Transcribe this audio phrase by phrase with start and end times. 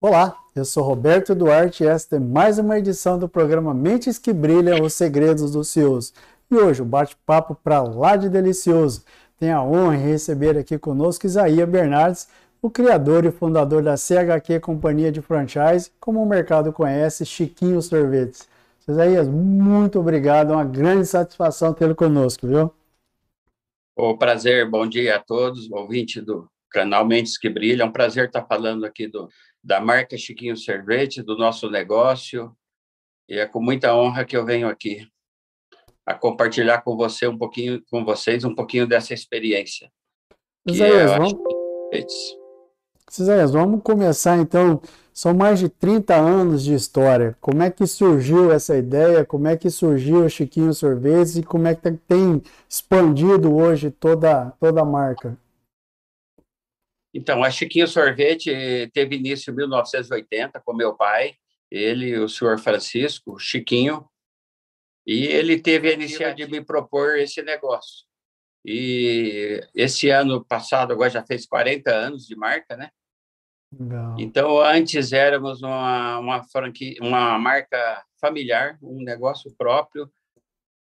[0.00, 4.32] Olá, eu sou Roberto Duarte e esta é mais uma edição do programa Mentes que
[4.32, 6.14] Brilham, os Segredos dos CEOs.
[6.48, 9.04] E hoje o bate-papo para lá de delicioso.
[9.40, 12.28] Tenho a honra de receber aqui conosco Isaías Bernardes,
[12.62, 18.48] o criador e fundador da CHQ Companhia de Franchise, como o mercado conhece, Chiquinho Sorvetes.
[18.86, 22.72] Isaías, muito obrigado, é uma grande satisfação tê-lo conosco, viu?
[23.96, 28.26] O prazer, bom dia a todos, ouvinte do canal Mentes que Brilham, é um prazer
[28.26, 29.28] estar falando aqui do,
[29.62, 32.56] da marca Chiquinho Sorvete, do nosso negócio.
[33.28, 35.06] E é com muita honra que eu venho aqui
[36.06, 39.90] a compartilhar com você um pouquinho, com vocês um pouquinho dessa experiência.
[40.66, 41.34] Isaías, é, vamos...
[43.18, 44.80] Isaías, vamos começar então.
[45.12, 47.36] São mais de 30 anos de história.
[47.40, 49.24] Como é que surgiu essa ideia?
[49.24, 54.52] Como é que surgiu o Chiquinho Sorvetes e como é que tem expandido hoje toda,
[54.60, 55.36] toda a marca?
[57.12, 61.36] Então, a Chiquinho Sorvete teve início em 1980 com meu pai,
[61.70, 64.08] ele, o senhor Francisco, Chiquinho,
[65.06, 68.06] e ele teve a iniciativa de me propor esse negócio.
[68.64, 72.90] E esse ano passado, agora já fez 40 anos de marca, né?
[74.18, 80.10] Então, antes éramos uma, uma, franquia, uma marca familiar, um negócio próprio,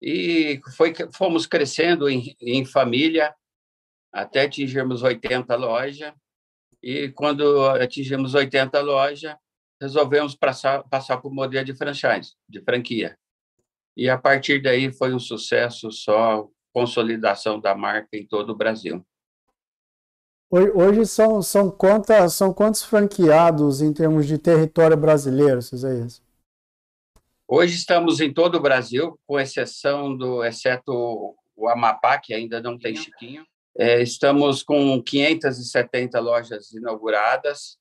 [0.01, 3.34] e foi, fomos crescendo em, em família,
[4.13, 6.13] até atingirmos 80 lojas.
[6.81, 9.35] E quando atingimos 80 lojas,
[9.81, 13.18] resolvemos passar, passar para o modelo de franchise, de franquia.
[13.97, 19.06] E a partir daí foi um sucesso só, consolidação da marca em todo o Brasil.
[20.50, 26.22] Hoje são, são, quantas, são quantos franqueados em termos de território brasileiro, Cisaías?
[27.47, 32.78] Hoje estamos em todo o Brasil, com exceção do, exceto o Amapá, que ainda não
[32.78, 33.46] tem Chiquinho.
[33.75, 37.78] É, estamos com 570 lojas inauguradas,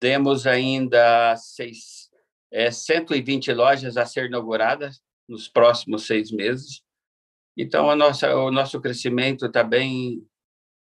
[0.00, 2.10] temos ainda seis,
[2.52, 6.82] é, 120 lojas a ser inauguradas nos próximos seis meses.
[7.56, 10.24] Então, a nossa, o nosso crescimento está bem,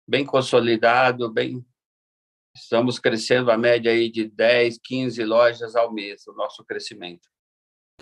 [0.09, 1.65] bem consolidado, bem,
[2.55, 7.29] estamos crescendo a média aí de 10, 15 lojas ao mês, o nosso crescimento.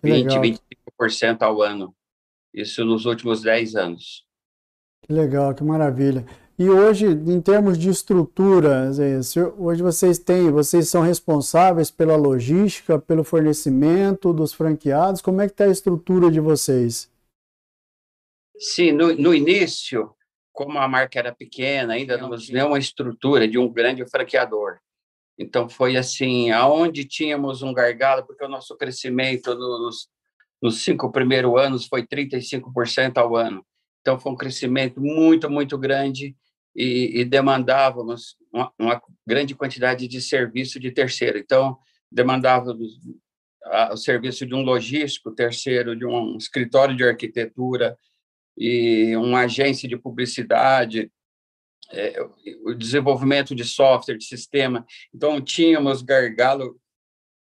[0.00, 0.60] Que 20, legal.
[1.00, 1.96] 25% ao ano.
[2.52, 4.25] Isso nos últimos 10 anos.
[5.06, 6.26] Que legal, que maravilha.
[6.58, 8.90] E hoje, em termos de estrutura,
[9.56, 15.22] hoje vocês têm, vocês são responsáveis pela logística, pelo fornecimento dos franqueados.
[15.22, 17.08] Como é que está a estrutura de vocês?
[18.58, 20.10] Sim, no, no início,
[20.50, 24.78] como a marca era pequena, ainda não tinha uma estrutura de um grande franqueador.
[25.38, 30.08] Então foi assim, aonde tínhamos um gargalo, porque o nosso crescimento nos,
[30.60, 33.64] nos cinco primeiros anos foi 35% ao ano.
[34.06, 36.36] Então, foi um crescimento muito, muito grande
[36.76, 41.38] e, e demandávamos uma, uma, grande quantidade de serviço de terceiro.
[41.38, 41.76] Então,
[42.08, 43.00] demandávamos
[43.90, 47.98] o serviço de um logístico, terceiro de um escritório de arquitetura
[48.56, 51.10] e uma agência de publicidade,
[51.90, 52.22] é,
[52.64, 54.86] o desenvolvimento de software, de sistema.
[55.12, 56.80] Então, tínhamos gargalo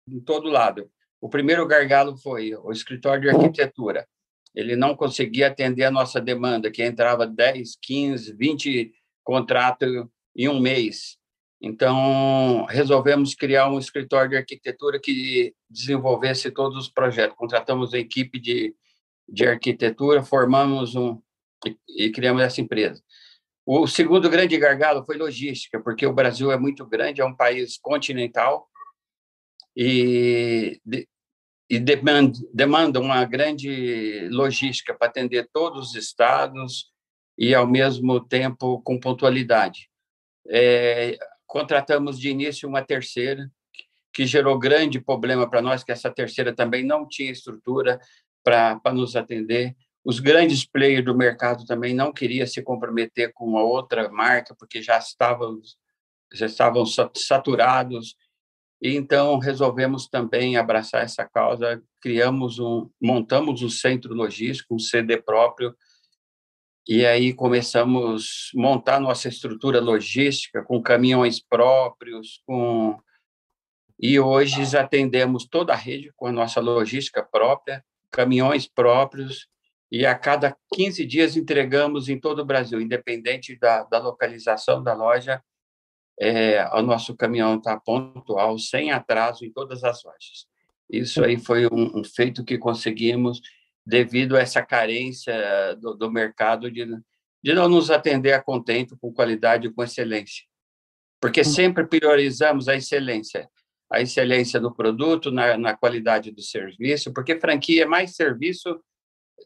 [0.08, 0.90] em todo lado.
[1.20, 4.08] O primeiro gargalo foi o escritório de arquitetura
[4.56, 10.06] ele não conseguia atender a nossa demanda, que entrava 10, 15, 20 contratos
[10.36, 11.18] em um mês.
[11.62, 17.38] Então, resolvemos criar um escritório de arquitetura que desenvolvesse todos os projetos.
[17.38, 18.76] Contratamos uma equipe de,
[19.28, 21.22] de arquitetura, formamos um
[21.66, 23.02] e, e criamos essa empresa.
[23.66, 27.78] O segundo grande gargalo foi logística, porque o Brasil é muito grande, é um país
[27.78, 28.68] continental
[29.76, 30.82] e
[31.74, 36.92] e demanda, demanda uma grande logística para atender todos os estados
[37.36, 39.90] e, ao mesmo tempo, com pontualidade.
[40.48, 41.18] É,
[41.48, 43.50] contratamos de início uma terceira,
[44.14, 48.00] que gerou grande problema para nós, que essa terceira também não tinha estrutura
[48.44, 49.76] para nos atender.
[50.06, 54.80] Os grandes players do mercado também não queriam se comprometer com uma outra marca, porque
[54.80, 55.60] já estavam,
[56.32, 58.16] já estavam saturados.
[58.84, 65.16] E então resolvemos também abraçar essa causa, criamos um, montamos um centro logístico, um CD
[65.22, 65.74] próprio,
[66.86, 73.00] e aí começamos a montar nossa estrutura logística com caminhões próprios, com
[73.98, 77.82] e hoje atendemos toda a rede com a nossa logística própria,
[78.12, 79.48] caminhões próprios,
[79.90, 84.94] e a cada 15 dias entregamos em todo o Brasil, independente da, da localização da
[84.94, 85.42] loja,
[86.20, 90.48] é, o nosso caminhão está pontual, sem atraso em todas as lojas.
[90.90, 93.42] Isso aí foi um, um feito que conseguimos
[93.86, 96.86] devido a essa carência do, do mercado de,
[97.44, 100.44] de não nos atender a contento, com qualidade e com excelência.
[101.20, 101.46] Porque hum.
[101.46, 103.50] sempre priorizamos a excelência,
[103.92, 108.80] a excelência do produto, na, na qualidade do serviço, porque franquia é mais serviço,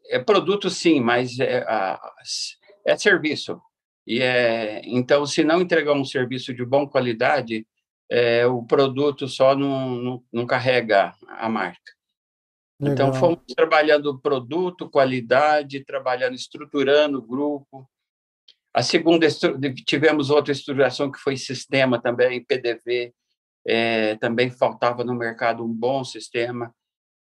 [0.09, 1.65] é produto sim, mas é,
[2.85, 3.61] é serviço.
[4.07, 7.67] E é, então, se não entregar um serviço de boa qualidade,
[8.09, 11.91] é, o produto só não, não, não carrega a marca.
[12.79, 13.07] Então, Legal.
[13.09, 17.85] Então, fomos trabalhando produto, qualidade, trabalhando, estruturando o grupo.
[18.73, 19.27] A segunda,
[19.85, 23.13] tivemos outra estruturação que foi sistema também, PDV.
[23.65, 26.73] É, também faltava no mercado um bom sistema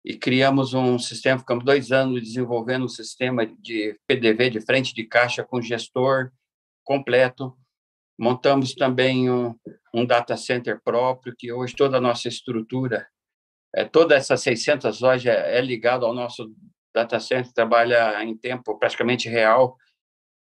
[0.05, 5.05] e criamos um sistema, ficamos dois anos desenvolvendo um sistema de PDV, de frente de
[5.05, 6.33] caixa, com gestor,
[6.85, 7.57] completo.
[8.19, 9.55] Montamos também um,
[9.95, 13.07] um data center próprio, que hoje toda a nossa estrutura,
[13.75, 16.53] é, toda essa 600 lojas é ligada ao nosso
[16.95, 19.77] data center, trabalha em tempo praticamente real.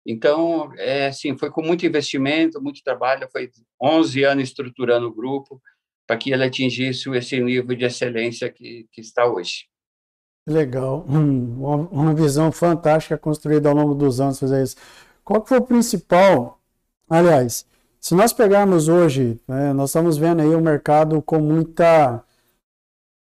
[0.05, 3.51] Então, é assim, foi com muito investimento, muito trabalho, foi
[3.81, 5.61] 11 anos estruturando o grupo
[6.07, 9.67] para que ele atingisse esse nível de excelência que, que está hoje.
[10.47, 14.75] Legal, uma, uma visão fantástica construída ao longo dos anos fazer isso.
[15.29, 16.59] Qual que foi o principal?
[17.07, 17.63] Aliás,
[18.01, 22.23] se nós pegarmos hoje, né, nós estamos vendo aí o mercado com muita.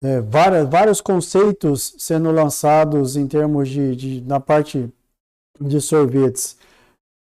[0.02, 4.92] É, várias, vários conceitos sendo lançados em termos de, de na parte
[5.58, 6.58] de sorvetes.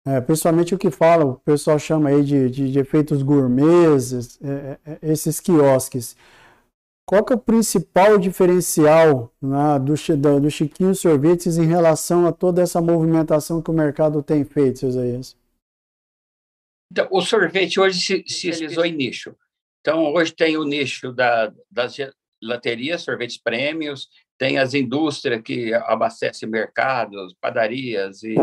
[0.08, 4.78] É, principalmente o que fala, o pessoal chama aí de, de, de efeitos gourmets, é,
[4.86, 6.16] é, esses quiosques.
[7.10, 12.32] Qual que é o principal diferencial né, do, do, do Chiquinho Sorvetes em relação a
[12.32, 15.36] toda essa movimentação que o mercado tem feito, seus Isaías?
[16.92, 19.36] Então, o sorvete hoje se, se realizou em nicho.
[19.82, 24.08] Então, hoje tem o nicho da, das gelaterias, sorvetes prêmios,
[24.38, 28.36] tem as indústrias que abastecem mercados, padarias e,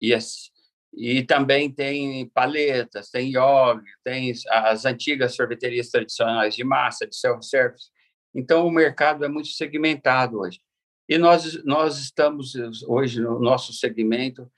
[0.00, 0.50] e, as,
[0.94, 7.97] e também tem paletas, tem iogurte, tem as antigas sorveterias tradicionais de massa, de self-service.
[8.34, 10.60] Então, o mercado é muito segmentado hoje.
[11.08, 12.54] E nós, nós estamos
[12.86, 14.50] hoje no nosso segmento,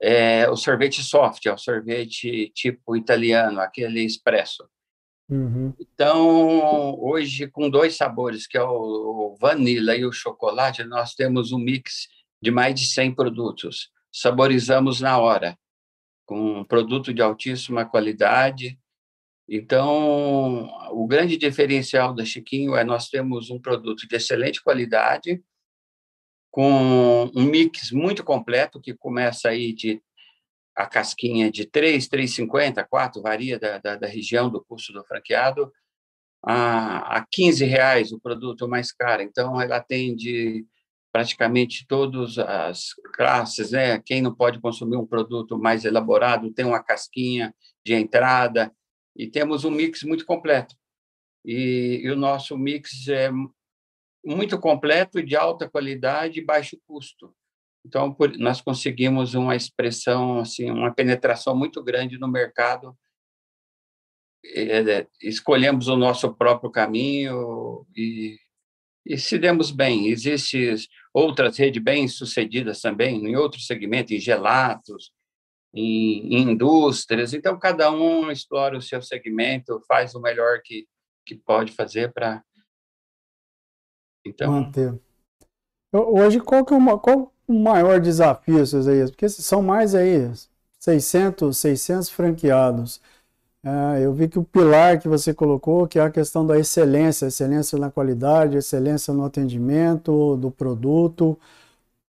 [0.00, 4.68] é, o sorvete soft, é o sorvete tipo italiano, aquele expresso.
[5.28, 5.74] Uhum.
[5.78, 11.58] Então, hoje, com dois sabores, que é o vanilla e o chocolate, nós temos um
[11.58, 12.08] mix
[12.42, 13.90] de mais de 100 produtos.
[14.12, 15.56] Saborizamos na hora,
[16.26, 18.79] com um produto de altíssima qualidade,
[19.52, 25.42] então, o grande diferencial da Chiquinho é nós temos um produto de excelente qualidade,
[26.52, 30.00] com um mix muito completo, que começa aí de
[30.76, 35.72] a casquinha de 3, 3,50, 4, varia da, da, da, região do custo do franqueado,
[36.44, 39.20] a, a 15 reais o produto mais caro.
[39.20, 40.64] Então, ela atende
[41.12, 43.98] praticamente todas as classes, né?
[43.98, 47.52] Quem não pode consumir um produto mais elaborado tem uma casquinha
[47.84, 48.72] de entrada,
[49.16, 50.74] e temos um mix muito completo.
[51.44, 53.30] E, e o nosso mix é
[54.24, 57.34] muito completo, de alta qualidade e baixo custo.
[57.84, 62.96] Então, por, nós conseguimos uma expressão, assim, uma penetração muito grande no mercado.
[64.44, 68.38] É, escolhemos o nosso próprio caminho e,
[69.06, 70.08] e se demos bem.
[70.08, 70.74] Existem
[71.12, 75.12] outras redes bem sucedidas também, em outros segmentos, em gelatos,
[75.74, 77.32] em, indústrias.
[77.32, 80.86] Então, cada um explora o seu segmento, faz o melhor que,
[81.24, 82.42] que pode fazer para.
[84.24, 84.52] Então.
[84.52, 84.98] Manter.
[85.92, 89.10] Hoje, qual, que é uma, qual o maior desafio, Cesaías?
[89.10, 90.30] Porque são mais aí
[90.78, 93.00] 600, 600 franqueados.
[93.62, 97.26] É, eu vi que o pilar que você colocou, que é a questão da excelência,
[97.26, 101.38] excelência na qualidade, excelência no atendimento do produto,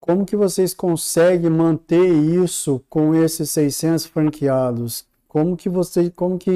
[0.02, 5.08] como que vocês conseguem manter isso com esses 600 franqueados?
[5.28, 6.52] Como que você, como que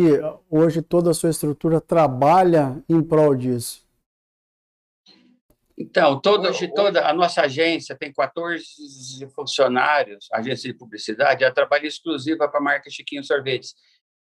[0.49, 3.85] hoje toda a sua estrutura trabalha em prol disso?
[5.77, 8.65] Então, todo, hoje toda a nossa agência tem 14
[9.35, 13.75] funcionários, agência de publicidade, ela trabalha exclusiva para a marca Chiquinho Sorvetes.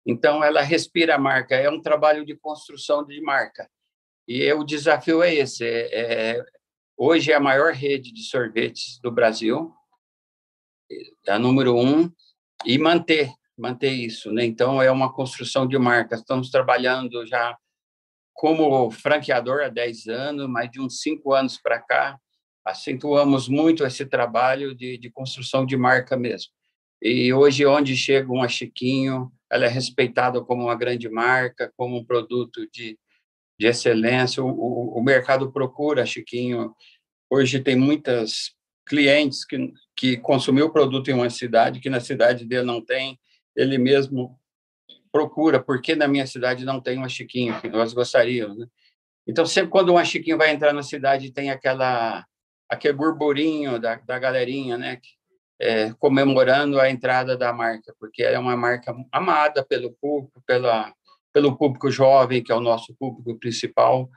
[0.06, 3.70] Então, ela respira a marca, é um trabalho de construção de marca.
[4.28, 6.46] E o desafio é esse: é, é,
[6.98, 9.74] hoje é a maior rede de sorvetes do Brasil,
[11.26, 12.12] é a número um,
[12.66, 14.32] e manter, manter isso.
[14.32, 14.46] Né?
[14.46, 16.16] Então, é uma construção de marca.
[16.16, 17.58] Estamos trabalhando já
[18.34, 22.20] como franqueador há 10 anos, mais de uns 5 anos para cá,
[22.66, 26.52] acentuamos muito esse trabalho de, de construção de marca mesmo.
[27.02, 32.04] E hoje, onde chega uma Chiquinho, ela é respeitada como uma grande marca, como um
[32.04, 32.98] produto de,
[33.60, 34.44] de excelência.
[34.44, 36.74] O, o, o mercado procura Chiquinho.
[37.30, 38.54] Hoje tem muitas
[38.86, 43.20] clientes que, que consumiu o produto em uma cidade, que na cidade dele não tem,
[43.56, 44.40] ele mesmo
[45.12, 48.68] procura, porque na minha cidade não tem uma Chiquinho, que nós gostaríamos, né?
[49.28, 52.24] Então, sempre quando uma Chiquinho vai entrar na cidade, tem aquela,
[52.70, 55.00] aquele burburinho da, da galerinha, né?
[55.60, 60.94] É, comemorando a entrada da marca, porque é uma marca amada pelo público, pela,
[61.36, 64.10] pelo público jovem, que é o nosso público principal,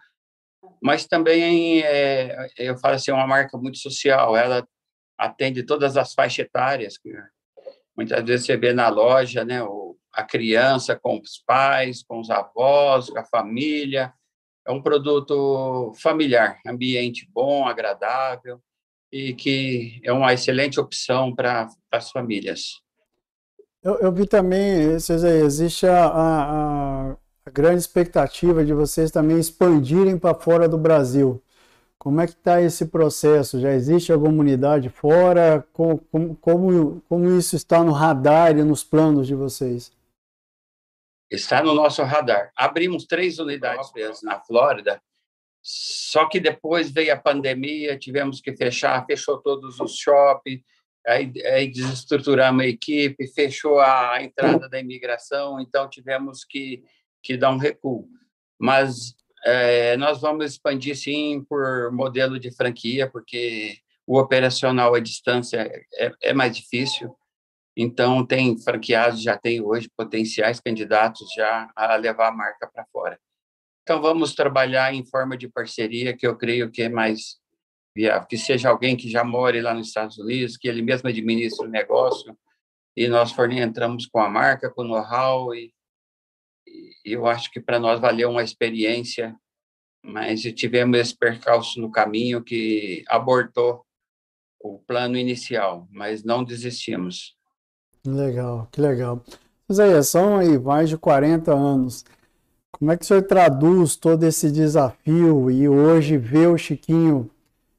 [0.81, 4.65] mas também, é, eu falo assim, é uma marca muito social, ela
[5.19, 6.95] atende todas as faixas etárias,
[7.97, 9.59] muitas vezes você vê na loja, né,
[10.13, 14.13] a criança com os pais, com os avós, com a família.
[14.65, 18.63] É um produto familiar, ambiente bom, agradável
[19.11, 22.81] e que é uma excelente opção para as famílias.
[23.83, 30.19] Eu, eu, vi também, César, existe a, a, a, grande expectativa de vocês também expandirem
[30.19, 31.43] para fora do Brasil.
[31.97, 33.61] Como é que está esse processo?
[33.61, 35.67] Já existe alguma unidade fora?
[35.73, 35.99] Como,
[36.41, 39.93] como, como isso está no radar e nos planos de vocês?
[41.31, 42.51] Está no nosso radar.
[42.57, 45.01] Abrimos três unidades mesmo na Flórida,
[45.63, 50.63] só que depois veio a pandemia, tivemos que fechar, fechou todos os shoppings,
[51.09, 51.73] aí, aí
[52.61, 56.83] a equipe, fechou a entrada da imigração, então tivemos que,
[57.23, 58.09] que dar um recuo.
[58.61, 65.71] Mas é, nós vamos expandir, sim, por modelo de franquia, porque o operacional à distância
[65.95, 67.17] é, é mais difícil.
[67.77, 73.19] Então, tem franqueados, já tem hoje potenciais candidatos já a levar a marca para fora.
[73.83, 77.39] Então, vamos trabalhar em forma de parceria, que eu creio que é mais
[78.29, 81.71] que seja alguém que já more lá nos Estados Unidos, que ele mesmo administre o
[81.71, 82.37] negócio,
[82.97, 85.73] e nós entramos com a marca, com o know-how, e,
[86.67, 89.35] e eu acho que para nós valeu uma experiência,
[90.03, 93.85] mas tivemos esse percalço no caminho que abortou
[94.61, 97.37] o plano inicial, mas não desistimos.
[98.07, 99.23] Legal, que legal.
[99.69, 102.05] Isaías, são aí mais de 40 anos.
[102.73, 107.31] Como é que o senhor traduz todo esse desafio e hoje vê o Chiquinho,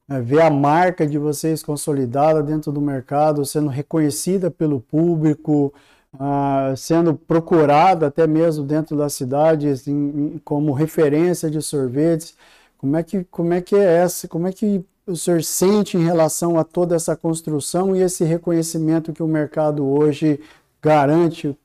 [0.10, 5.72] né, vê a marca de vocês consolidada dentro do mercado, sendo reconhecida pelo público,
[6.16, 12.36] uh, sendo procurada até mesmo dentro das cidades em, como referência de sorvetes?
[12.78, 14.28] Como é que, como é, que é essa?
[14.28, 19.14] Como é que o senhor sente em relação a toda essa construção e esse reconhecimento
[19.14, 20.40] que o mercado hoje
[20.82, 21.56] garante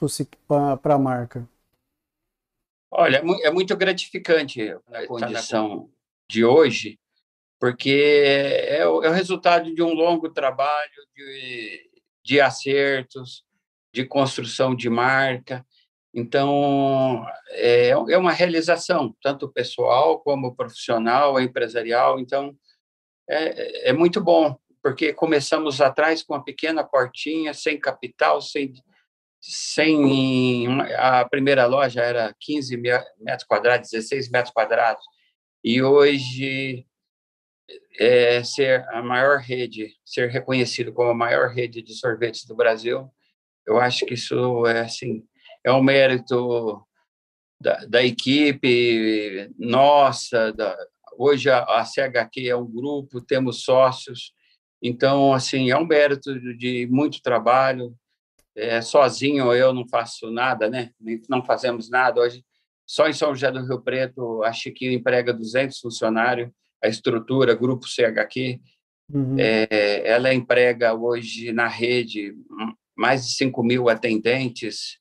[0.47, 1.49] para a marca?
[2.91, 5.89] Olha, é, é muito gratificante a condição
[6.31, 6.99] de hoje,
[7.65, 8.23] porque
[8.69, 11.91] é o, é o resultado de um longo trabalho de,
[12.23, 13.43] de acertos,
[13.91, 15.65] de construção de marca.
[16.13, 22.21] Então, é, é uma realização, tanto pessoal como profissional, empresarial.
[22.21, 22.55] Então,
[23.31, 28.75] é, é muito bom, porque começamos atrás com uma pequena portinha, sem capital, sem,
[29.41, 30.67] sem
[30.99, 35.03] a primeira loja era 15 metros quadrados, 16 metros quadrados,
[35.65, 36.85] e hoje
[37.99, 43.09] é, ser a maior rede, ser reconhecido como a maior rede de sorvetes do Brasil,
[43.67, 45.25] eu acho que isso é assim
[45.65, 46.87] é um mérito
[47.59, 50.77] da, da equipe nossa, da,
[51.17, 54.33] Hoje a, a CHQ é um grupo, temos sócios,
[54.83, 57.95] então assim é um mérito de muito trabalho.
[58.57, 60.91] É, sozinho eu não faço nada, né?
[61.29, 62.45] Não fazemos nada hoje.
[62.87, 66.51] Só em São José do Rio Preto, a Chiquinho emprega 200 funcionários,
[66.85, 68.61] a estrutura, grupo CHQ,
[69.11, 69.37] uhum.
[69.39, 72.35] é, ela emprega hoje na rede
[72.97, 74.99] mais de 5 mil atendentes,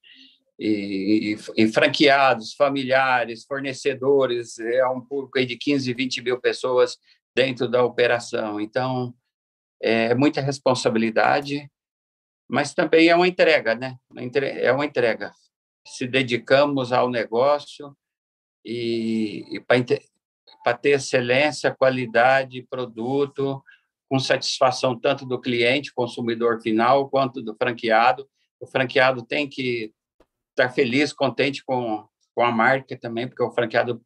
[0.60, 6.98] e, e, franqueados, familiares, fornecedores, é um público de 15, 20 mil pessoas
[7.36, 8.62] dentro da operação.
[8.62, 9.14] Então,
[9.82, 11.70] é muita responsabilidade,
[12.50, 13.98] mas também é uma entrega, né?
[14.62, 15.34] É uma entrega.
[15.86, 17.94] se dedicamos ao negócio
[18.64, 19.84] e, e para
[20.72, 23.64] ter excelência, qualidade, produto,
[24.08, 28.30] com satisfação tanto do cliente, consumidor final, quanto do franqueado.
[28.60, 29.92] O franqueado tem que
[30.52, 34.00] estar feliz, contente com, com a marca também, porque o franqueado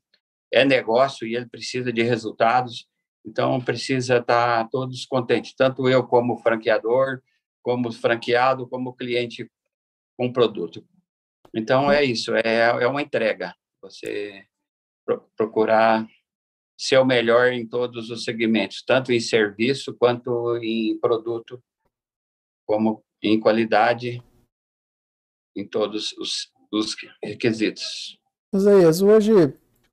[0.50, 2.88] é negócio e ele precisa de resultados.
[3.26, 7.22] Então, precisa estar todos contentes, tanto eu como franqueador,
[7.62, 9.52] como franqueado, como cliente
[10.18, 10.88] com produto.
[11.54, 13.54] Então, é isso, é, é uma entrega.
[13.82, 14.46] Você
[15.36, 16.08] procurar
[16.78, 21.62] ser o melhor em todos os segmentos, tanto em serviço quanto em produto,
[22.66, 24.22] como em qualidade,
[25.56, 28.20] em todos os, os requisitos.
[28.54, 29.32] Isaías, hoje,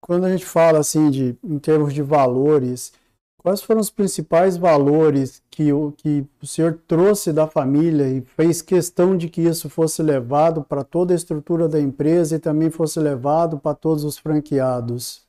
[0.00, 2.92] quando a gente fala assim de em termos de valores,
[3.38, 8.60] quais foram os principais valores que o, que o senhor trouxe da família e fez
[8.60, 13.00] questão de que isso fosse levado para toda a estrutura da empresa e também fosse
[13.00, 15.23] levado para todos os franqueados?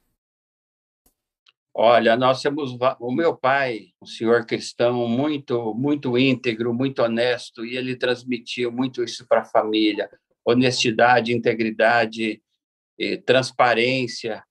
[1.77, 7.75] Olha, nós temos o meu pai, um senhor cristão muito muito íntegro, muito honesto, e
[7.75, 10.09] ele transmitiu muito isso para a família:
[10.45, 12.41] honestidade, integridade,
[13.25, 14.41] transparência.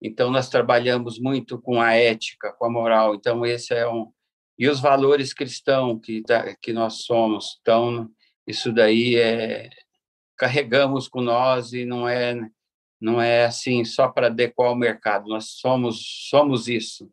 [0.00, 3.16] Então nós trabalhamos muito com a ética, com a moral.
[3.16, 4.12] Então esse é um
[4.56, 7.58] e os valores cristãos que tá, que nós somos.
[7.60, 8.08] Então
[8.46, 9.68] isso daí é
[10.36, 12.38] carregamos com nós e não é
[13.00, 15.28] não é assim só para adequar ao mercado.
[15.28, 17.10] Nós somos somos isso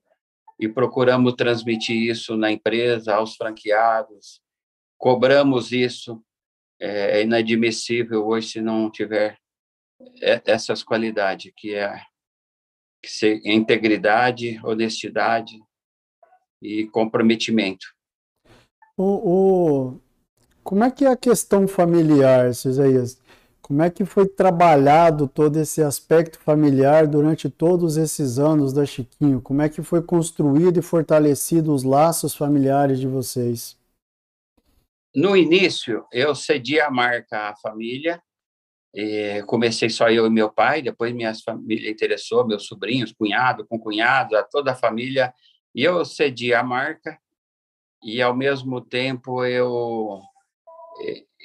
[0.60, 4.42] e procuramos transmitir isso na empresa, aos franqueados.
[4.98, 6.22] Cobramos isso.
[6.80, 9.38] É, é inadmissível hoje se não tiver
[10.22, 12.02] essas qualidades que é
[13.02, 15.58] que ser integridade, honestidade
[16.62, 17.86] e comprometimento.
[18.98, 20.02] O, o,
[20.64, 23.22] como é que é a questão familiar, Isaías?
[23.66, 29.42] Como é que foi trabalhado todo esse aspecto familiar durante todos esses anos da Chiquinho?
[29.42, 33.76] Como é que foi construído e fortalecido os laços familiares de vocês?
[35.16, 38.22] No início, eu cedi a marca à família.
[39.48, 44.36] comecei só eu e meu pai, depois minha família interessou, meus sobrinhos, cunhado, com cunhado,
[44.52, 45.34] toda a família.
[45.74, 47.18] E eu cedi a marca
[48.04, 50.22] e, ao mesmo tempo, eu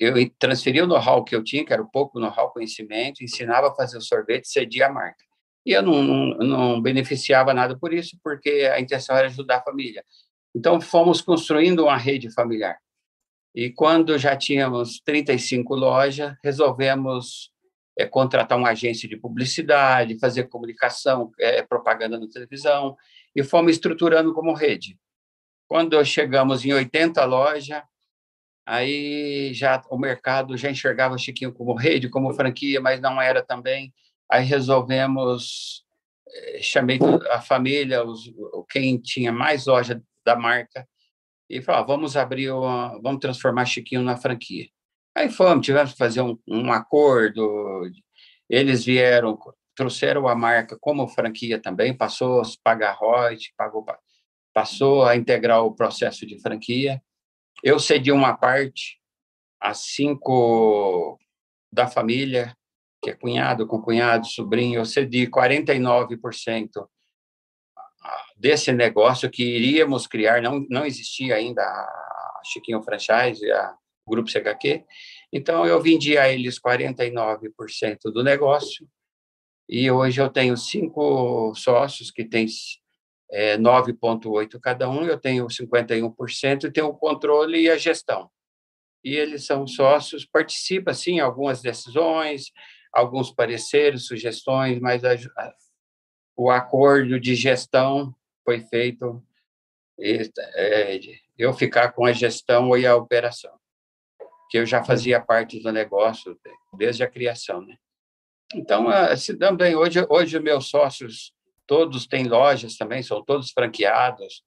[0.01, 3.99] eu transferia o know-how que eu tinha, que era pouco know-how, conhecimento, ensinava a fazer
[3.99, 5.23] o sorvete, cedia a marca.
[5.65, 9.63] E eu não, não, não, beneficiava nada por isso, porque a intenção era ajudar a
[9.63, 10.03] família.
[10.55, 12.79] Então, fomos construindo uma rede familiar.
[13.55, 17.53] E quando já tínhamos 35 lojas, resolvemos
[17.99, 22.97] é, contratar uma agência de publicidade, fazer comunicação, é, propaganda na televisão,
[23.37, 24.99] e fomos estruturando como rede.
[25.69, 27.83] Quando chegamos em 80 lojas,
[28.71, 33.93] Aí já o mercado já enxergava Chiquinho como rede, como franquia, mas não era também.
[34.31, 35.85] Aí resolvemos,
[36.33, 37.01] eh, chamei
[37.33, 38.33] a família, os,
[38.71, 40.87] quem tinha mais loja da marca,
[41.49, 44.69] e falou: ah, vamos abrir, uma, vamos transformar Chiquinho na franquia.
[45.17, 47.91] Aí fomos, tivemos que fazer um, um acordo.
[48.49, 49.37] Eles vieram,
[49.75, 53.85] trouxeram a marca como franquia também, passou a pagar royalties, pagou,
[54.55, 57.03] passou a integrar o processo de franquia.
[57.63, 59.01] Eu cedi uma parte
[59.61, 61.19] a cinco
[61.73, 62.57] da família,
[63.03, 66.89] que é cunhado com cunhado, sobrinho, eu cedi 49%
[68.37, 73.75] desse negócio que iríamos criar, não, não existia ainda a Chiquinho Franchise, a
[74.07, 74.85] Grupo CHQ,
[75.33, 78.89] então eu vendi a eles 49% do negócio,
[79.69, 82.47] e hoje eu tenho cinco sócios que têm
[83.31, 88.31] é, 9,8% cada um, eu tenho 51% e tenho o controle e a gestão.
[89.03, 92.53] E eles são sócios, participam, sim, algumas decisões,
[92.93, 95.55] alguns pareceres, sugestões, mas a, a,
[96.37, 98.15] o acordo de gestão
[98.45, 99.23] foi feito
[99.99, 100.99] é,
[101.39, 103.53] eu ficar com a gestão e a operação,
[104.51, 106.39] que eu já fazia parte do negócio
[106.77, 107.77] desde a criação, né?
[108.53, 111.33] Então, se também hoje, hoje meus sócios
[111.71, 114.43] todos têm lojas também, são todos franqueados.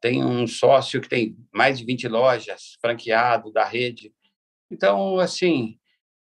[0.00, 4.12] Tem um sócio que tem mais de 20 lojas franqueado da rede.
[4.68, 5.78] Então, assim,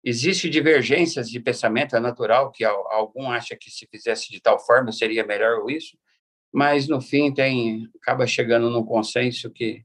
[0.02, 4.90] existe divergências de pensamento, é natural que algum acha que se fizesse de tal forma
[4.90, 5.98] seria melhor isso,
[6.50, 9.84] mas no fim tem acaba chegando num consenso que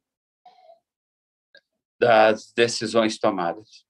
[1.99, 3.83] das decisões tomadas.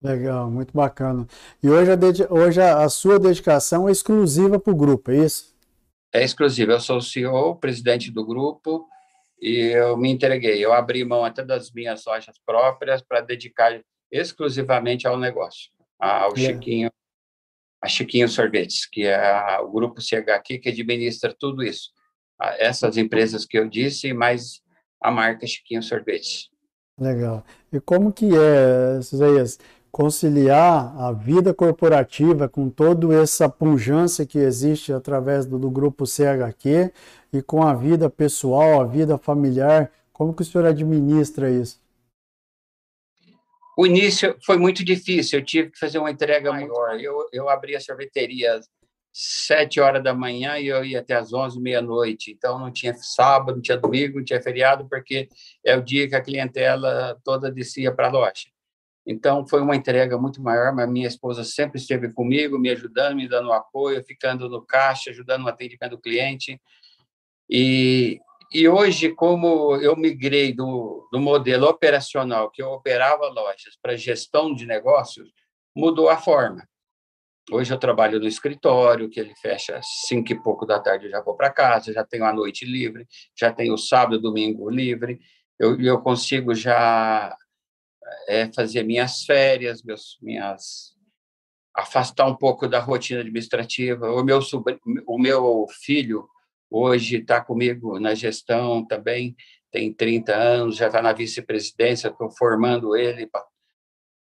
[0.00, 1.26] Legal, muito bacana.
[1.60, 5.53] E hoje a, hoje a sua dedicação é exclusiva para o grupo, é isso?
[6.14, 6.70] É exclusivo.
[6.70, 8.88] Eu sou o CEO, presidente do grupo,
[9.40, 10.64] e eu me entreguei.
[10.64, 16.34] Eu abri mão até das minhas lojas próprias para dedicar exclusivamente ao negócio, ao.
[16.36, 16.90] Chiquinho
[17.82, 21.90] a Chiquinho Sorvetes, que é o grupo CHQ que administra tudo isso.
[22.58, 24.62] Essas empresas que eu disse, mais
[25.02, 26.48] a marca Chiquinho Sorvetes.
[26.98, 27.44] Legal.
[27.70, 29.58] E como que é, Isaías,
[29.94, 36.90] conciliar a vida corporativa com toda essa pujança que existe através do, do grupo CHQ
[37.32, 39.92] e com a vida pessoal, a vida familiar?
[40.12, 41.80] Como que o senhor administra isso?
[43.78, 46.98] O início foi muito difícil, eu tive que fazer uma entrega maior.
[46.98, 48.68] Eu, eu abri a sorveteria às
[49.12, 52.32] sete horas da manhã e eu ia até às onze, meia-noite.
[52.32, 55.28] Então, não tinha sábado, não tinha domingo, não tinha feriado, porque
[55.64, 58.53] é o dia que a clientela toda descia para a loja.
[59.06, 63.28] Então, foi uma entrega muito maior, mas minha esposa sempre esteve comigo, me ajudando, me
[63.28, 66.60] dando apoio, ficando no caixa, ajudando no atendimento do cliente.
[67.48, 68.18] E,
[68.52, 74.54] e hoje, como eu migrei do, do modelo operacional, que eu operava lojas, para gestão
[74.54, 75.30] de negócios,
[75.76, 76.66] mudou a forma.
[77.52, 81.10] Hoje eu trabalho no escritório, que ele fecha às cinco e pouco da tarde, eu
[81.10, 83.06] já vou para casa, já tenho a noite livre,
[83.38, 85.20] já tenho o sábado e domingo livre,
[85.58, 87.36] eu, eu consigo já
[88.28, 90.94] é, fazer minhas férias, meus, minhas
[91.74, 94.10] afastar um pouco da rotina administrativa.
[94.12, 96.28] O meu, sobrinho, o meu filho
[96.76, 99.36] Hoje está comigo na gestão também,
[99.70, 103.30] tem 30 anos, já está na vice-presidência, estou formando ele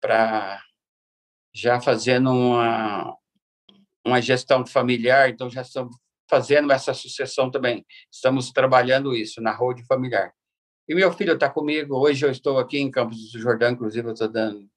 [0.02, 0.62] para
[1.54, 3.17] já fazendo uma,
[4.06, 5.96] uma gestão familiar, então já estamos
[6.30, 7.86] fazendo essa sucessão também.
[8.12, 10.34] Estamos trabalhando isso na road familiar.
[10.91, 14.12] E meu filho está comigo, hoje eu estou aqui em Campos do Jordão, inclusive eu
[14.12, 14.69] estou dando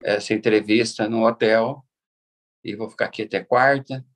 [0.00, 1.84] essa entrevista no hotel,
[2.62, 4.06] e vou ficar aqui até quarta.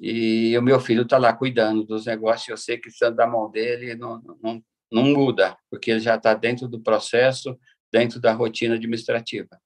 [0.00, 2.48] E o meu filho está lá cuidando dos negócios.
[2.48, 6.32] Eu sei que estando da mão dele não, não, não muda, porque ele já está
[6.32, 7.58] dentro do processo,
[7.92, 9.60] dentro da rotina administrativa.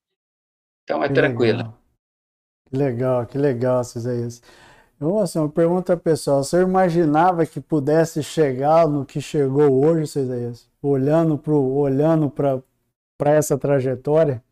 [0.82, 1.58] Então é que tranquilo.
[1.58, 1.78] Legal.
[2.68, 3.84] Que legal, que legal.
[5.00, 10.68] Eu, assim, uma pergunta pessoal: você imaginava que pudesse chegar no que chegou hoje, Cisaías?
[10.82, 12.32] Olhando para olhando
[13.26, 14.42] essa trajetória?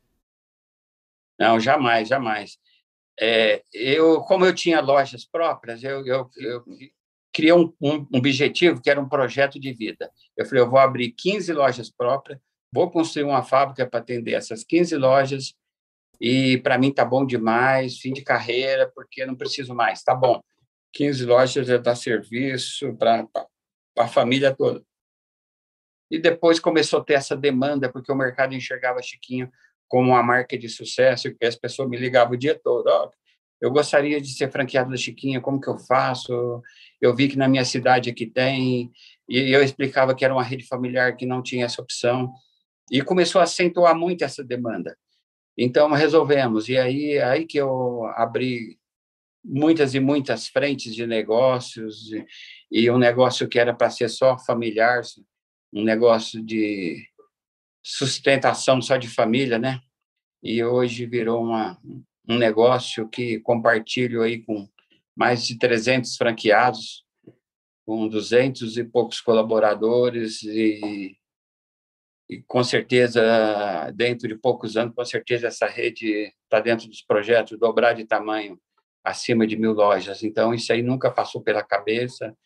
[1.39, 2.59] Não, jamais, jamais.
[3.19, 6.65] É, eu, como eu tinha lojas próprias, eu, eu, eu
[7.33, 10.11] criei um, um, objetivo que era um projeto de vida.
[10.37, 12.39] Eu falei, eu vou abrir 15 lojas próprias,
[12.73, 15.55] vou construir uma fábrica para atender essas 15 lojas
[16.21, 20.41] e para mim tá bom demais, fim de carreira, porque não preciso mais, tá bom.
[20.93, 23.27] 15 lojas já dá serviço para
[23.99, 24.83] a família toda.
[26.11, 29.51] E depois começou a ter essa demanda, porque o mercado enxergava Chiquinho
[29.89, 32.87] como uma marca de sucesso, que as pessoas me ligavam o dia todo.
[32.89, 33.11] Oh,
[33.61, 36.63] eu gostaria de ser franqueado da Chiquinha, como que eu faço?
[37.01, 38.91] Eu vi que na minha cidade aqui tem,
[39.29, 42.33] e eu explicava que era uma rede familiar que não tinha essa opção,
[42.91, 44.97] e começou a acentuar muito essa demanda.
[45.57, 48.79] Então resolvemos, e aí aí que eu abri
[49.45, 52.27] muitas e muitas frentes de negócios, e,
[52.71, 55.03] e um negócio que era para ser só familiar,
[55.73, 57.07] um negócio de
[57.83, 59.81] sustentação só de família, né?
[60.43, 61.79] E hoje virou uma,
[62.29, 64.69] um negócio que compartilho aí com
[65.17, 67.05] mais de 300 franqueados,
[67.87, 71.17] com 200 e poucos colaboradores e,
[72.29, 73.23] e com certeza,
[73.95, 78.59] dentro de poucos anos, com certeza essa rede está dentro dos projetos dobrar de tamanho
[79.05, 80.25] acima de mil lojas.
[80.25, 82.37] Então, isso aí nunca passou pela cabeça,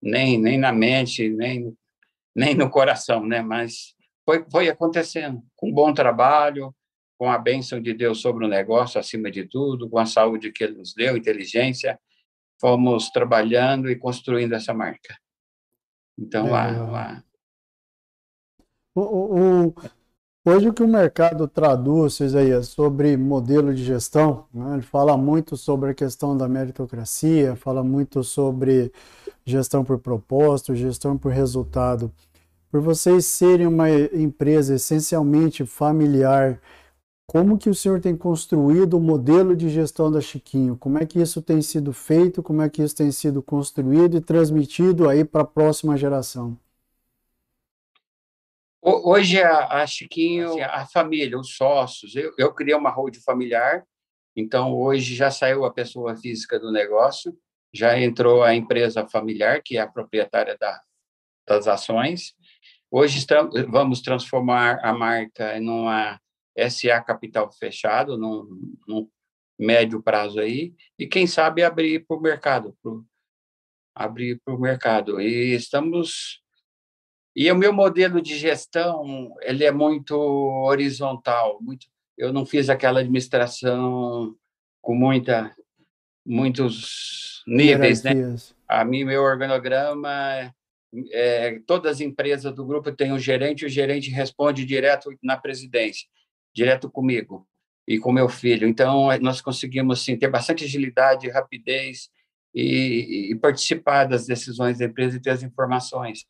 [0.00, 1.76] nem, nem na mente, nem,
[2.34, 3.42] nem no coração, né?
[3.42, 6.74] Mas foi, foi acontecendo, com bom trabalho,
[7.18, 10.64] com a bênção de Deus sobre o negócio, acima de tudo, com a saúde que
[10.64, 11.98] Ele nos deu, inteligência,
[12.58, 15.18] fomos trabalhando e construindo essa marca.
[16.18, 16.50] Então, é.
[16.50, 17.24] lá, lá.
[19.00, 19.74] O, o,
[20.50, 24.74] hoje o que o mercado traduz, aí sobre modelo de gestão, né?
[24.74, 28.92] ele fala muito sobre a questão da meritocracia, fala muito sobre
[29.44, 32.12] gestão por propósito, gestão por resultado
[32.70, 36.60] por vocês serem uma empresa essencialmente familiar,
[37.26, 40.76] como que o senhor tem construído o modelo de gestão da Chiquinho?
[40.76, 42.42] Como é que isso tem sido feito?
[42.42, 46.56] Como é que isso tem sido construído e transmitido aí para a próxima geração?
[48.80, 53.84] Hoje a, a Chiquinho, assim, a família, os sócios, eu, eu criei uma road familiar,
[54.36, 57.36] então hoje já saiu a pessoa física do negócio,
[57.74, 60.80] já entrou a empresa familiar, que é a proprietária da,
[61.46, 62.34] das ações,
[62.90, 66.18] Hoje estamos, vamos transformar a marca em uma
[66.70, 69.10] SA capital fechado, num, num
[69.58, 73.04] médio prazo aí, e quem sabe abrir para o mercado, pro,
[73.94, 75.20] abrir para o mercado.
[75.20, 76.42] E estamos
[77.40, 81.86] e o meu modelo de gestão ele é muito horizontal, muito.
[82.16, 84.34] Eu não fiz aquela administração
[84.82, 85.54] com muita
[86.26, 88.12] muitos níveis, né?
[88.66, 90.52] A mim, meu organograma,
[91.12, 96.08] é, todas as empresas do grupo têm um gerente, o gerente responde direto na presidência,
[96.52, 97.46] direto comigo
[97.86, 98.66] e com meu filho.
[98.66, 102.10] Então, nós conseguimos sim, ter bastante agilidade, rapidez
[102.52, 106.26] e, e participar das decisões da empresa e ter as informações.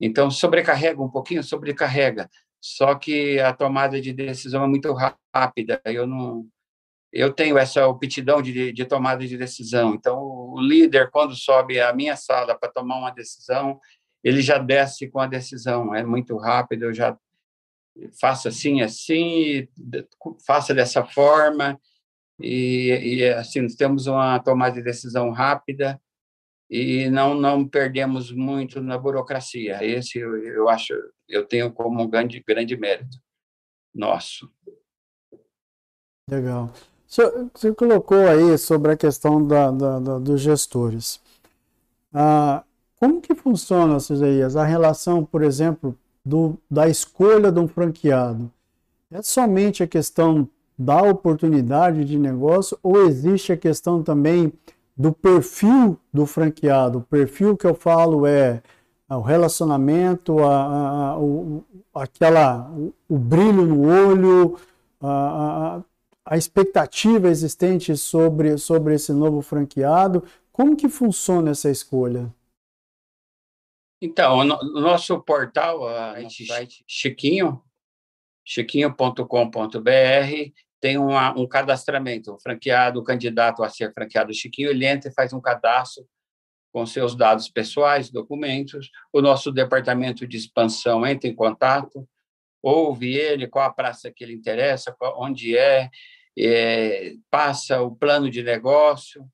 [0.00, 2.28] Então, sobrecarrega um pouquinho, sobrecarrega.
[2.60, 4.94] Só que a tomada de decisão é muito
[5.34, 5.80] rápida.
[5.84, 6.46] Eu não,
[7.12, 9.94] eu tenho essa aptidão de, de tomada de decisão.
[9.94, 13.80] Então, o líder, quando sobe a minha sala para tomar uma decisão,
[14.22, 15.94] ele já desce com a decisão.
[15.94, 16.84] É muito rápido.
[16.84, 17.16] Eu já
[18.20, 19.68] faço assim, assim,
[20.46, 21.80] faça dessa forma.
[22.40, 26.00] E, e assim, temos uma tomada de decisão rápida
[26.70, 29.84] e não não perdemos muito na burocracia.
[29.84, 30.94] Esse eu, eu acho
[31.28, 33.18] eu tenho como um grande grande mérito
[33.94, 34.50] nosso.
[36.28, 36.72] Legal.
[37.06, 41.20] Você, colocou aí sobre a questão da, da, da dos gestores.
[42.12, 42.64] Ah,
[42.98, 48.50] como que funciona, Ciseias, a relação, por exemplo, do, da escolha de um franqueado?
[49.10, 54.52] É somente a questão da oportunidade de negócio ou existe a questão também
[54.96, 56.98] do perfil do franqueado.
[56.98, 58.62] O perfil que eu falo é,
[59.08, 64.58] é o relacionamento, a, a, o, aquela, o, o, brilho no olho,
[65.00, 65.82] a,
[66.24, 70.24] a, expectativa existente sobre, sobre esse novo franqueado.
[70.50, 72.34] Como que funciona essa escolha?
[74.00, 77.62] Então, o nosso portal, a gente site Chiquinho,
[78.44, 82.34] chiquinho.com.br, tem uma, um cadastramento.
[82.34, 86.06] O franqueado, o candidato a ser franqueado Chiquinho, ele entra e faz um cadastro
[86.72, 88.90] com seus dados pessoais, documentos.
[89.12, 92.06] O nosso departamento de expansão entra em contato,
[92.62, 95.88] ouve ele, qual a praça que ele interessa, qual, onde é,
[96.38, 99.24] é, passa o plano de negócio,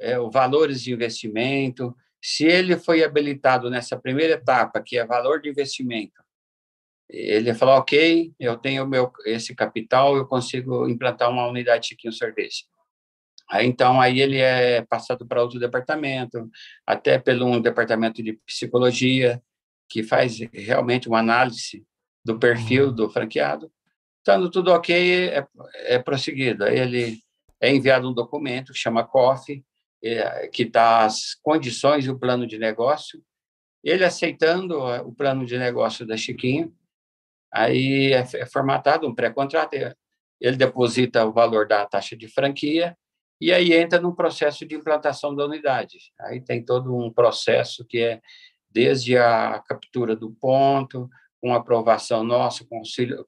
[0.00, 1.94] é, os valores de investimento.
[2.20, 6.20] Se ele foi habilitado nessa primeira etapa, que é valor de investimento,
[7.12, 12.66] ele falou, ok, eu tenho meu esse capital, eu consigo implantar uma unidade Chiquinho Sorvete.
[13.50, 16.48] Aí, então, aí ele é passado para outro departamento,
[16.86, 19.42] até pelo um departamento de psicologia,
[19.88, 21.84] que faz realmente uma análise
[22.24, 22.94] do perfil uhum.
[22.94, 23.70] do franqueado.
[24.18, 26.64] Estando tudo ok, é, é prosseguido.
[26.64, 27.18] Aí ele
[27.60, 29.64] é enviado um documento que chama COF,
[30.02, 33.20] é, que está as condições e o plano de negócio.
[33.82, 36.72] Ele aceitando o plano de negócio da Chiquinho,
[37.52, 39.74] Aí é, é formatado um pré-contrato,
[40.40, 42.96] ele deposita o valor da taxa de franquia
[43.40, 45.98] e aí entra no processo de implantação da unidade.
[46.20, 48.20] Aí tem todo um processo que é
[48.70, 51.08] desde a captura do ponto,
[51.40, 53.26] com aprovação nossa, com auxílio,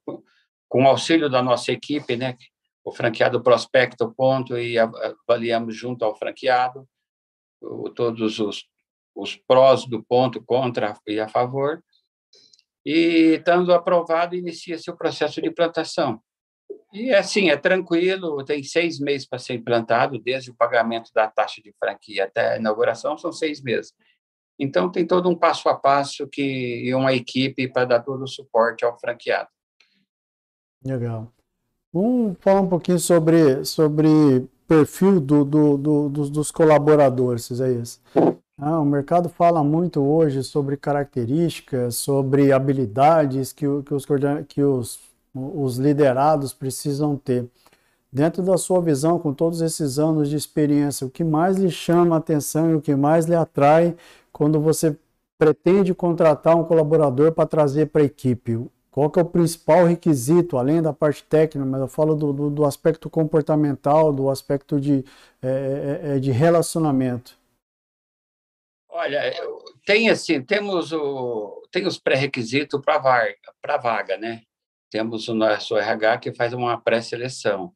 [0.69, 2.37] com auxílio da nossa equipe, né?
[2.83, 6.87] O franqueado prospecta o ponto e avaliamos junto ao franqueado
[7.95, 8.65] todos os,
[9.15, 11.81] os prós do ponto, contra e a favor
[12.85, 16.21] e, estando aprovado, inicia-se o processo de implantação.
[16.91, 21.61] E, assim, é tranquilo, tem seis meses para ser implantado, desde o pagamento da taxa
[21.61, 23.93] de franquia até a inauguração, são seis meses.
[24.59, 28.27] Então, tem todo um passo a passo que, e uma equipe para dar todo o
[28.27, 29.49] suporte ao franqueado.
[30.85, 31.31] Legal.
[31.91, 38.01] Vamos falar um pouquinho sobre, sobre perfil do, do, do dos, dos colaboradores, Isaías.
[38.65, 44.05] Ah, o mercado fala muito hoje sobre características, sobre habilidades que, que, os,
[44.47, 44.99] que os,
[45.35, 47.45] os liderados precisam ter.
[48.09, 52.15] Dentro da sua visão, com todos esses anos de experiência, o que mais lhe chama
[52.15, 53.97] a atenção e o que mais lhe atrai
[54.31, 54.95] quando você
[55.37, 58.65] pretende contratar um colaborador para trazer para a equipe?
[58.91, 62.49] Qual que é o principal requisito, além da parte técnica, mas eu falo do, do,
[62.49, 65.03] do aspecto comportamental, do aspecto de,
[65.41, 67.42] é, é, de relacionamento?
[68.95, 69.33] Olha,
[69.87, 74.43] tem assim, temos o tem os pré-requisitos para vaga, para vaga, né?
[74.91, 77.73] Temos o nosso RH que faz uma pré-seleção.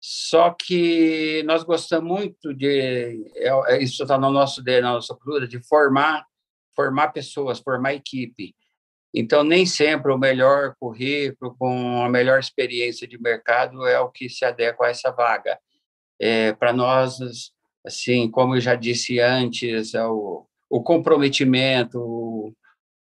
[0.00, 5.48] Só que nós gostamos muito de é, é isso está no nosso na nossa cultura
[5.48, 6.24] de formar
[6.76, 8.54] formar pessoas, formar equipe.
[9.12, 14.28] Então nem sempre o melhor currículo com a melhor experiência de mercado é o que
[14.28, 15.58] se adequa a essa vaga.
[16.20, 17.18] É, para nós
[17.84, 22.54] assim, como eu já disse antes, é o, o comprometimento, o,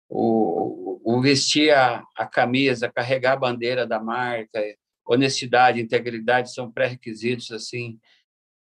[0.10, 4.62] o, o vestir a, a, camisa, carregar a bandeira da marca,
[5.06, 8.00] honestidade, integridade são pré-requisitos assim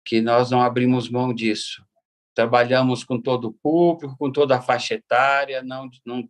[0.04, 1.86] que nós não abrimos mão disso.
[2.34, 6.28] Trabalhamos com todo o público, com toda a faixa etária, não, não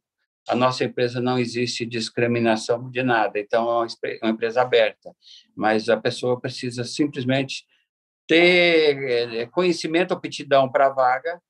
[0.47, 5.13] a nossa empresa não existe discriminação de nada, então é uma empresa aberta,
[5.53, 7.65] mas a pessoa precisa simplesmente
[8.27, 8.97] ter
[9.33, 11.41] é, conhecimento, aptidão para a vaga,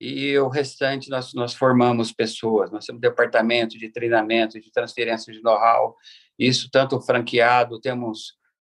[0.00, 2.70] e o restante nós, nós formamos pessoas.
[2.70, 5.96] Nós temos departamento de treinamento, de transferência de know-how,
[6.38, 8.34] isso tanto franqueado, temos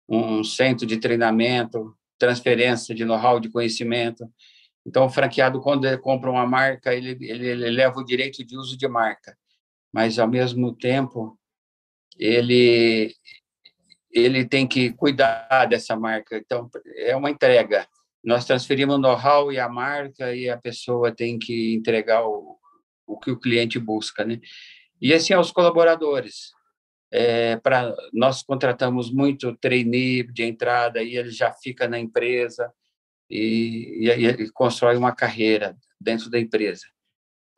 [0.07, 4.25] um centro de treinamento, transferência de know-how, de conhecimento.
[4.85, 8.57] Então, o franqueado, quando ele compra uma marca, ele, ele, ele leva o direito de
[8.57, 9.37] uso de marca,
[9.93, 11.37] mas, ao mesmo tempo,
[12.17, 13.13] ele,
[14.11, 16.37] ele tem que cuidar dessa marca.
[16.37, 17.87] Então, é uma entrega.
[18.23, 22.57] Nós transferimos o know-how e a marca e a pessoa tem que entregar o,
[23.07, 24.39] o que o cliente busca, né?
[25.01, 26.51] E assim aos colaboradores.
[27.11, 32.71] É, para nós contratamos muito trainee de entrada e ele já fica na empresa
[33.27, 36.85] e, e, e constrói uma carreira dentro da empresa.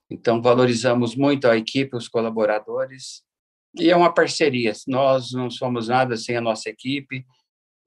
[0.10, 3.24] Então valorizamos muito a equipe, os colaboradores
[3.80, 4.74] e é uma parceria.
[4.88, 7.26] Nós não somos nada sem a nossa equipe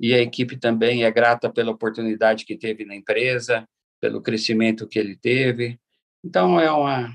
[0.00, 3.68] e a equipe também é grata pela oportunidade que teve na empresa,
[4.00, 5.78] pelo crescimento que ele teve.
[6.24, 7.14] Então é uma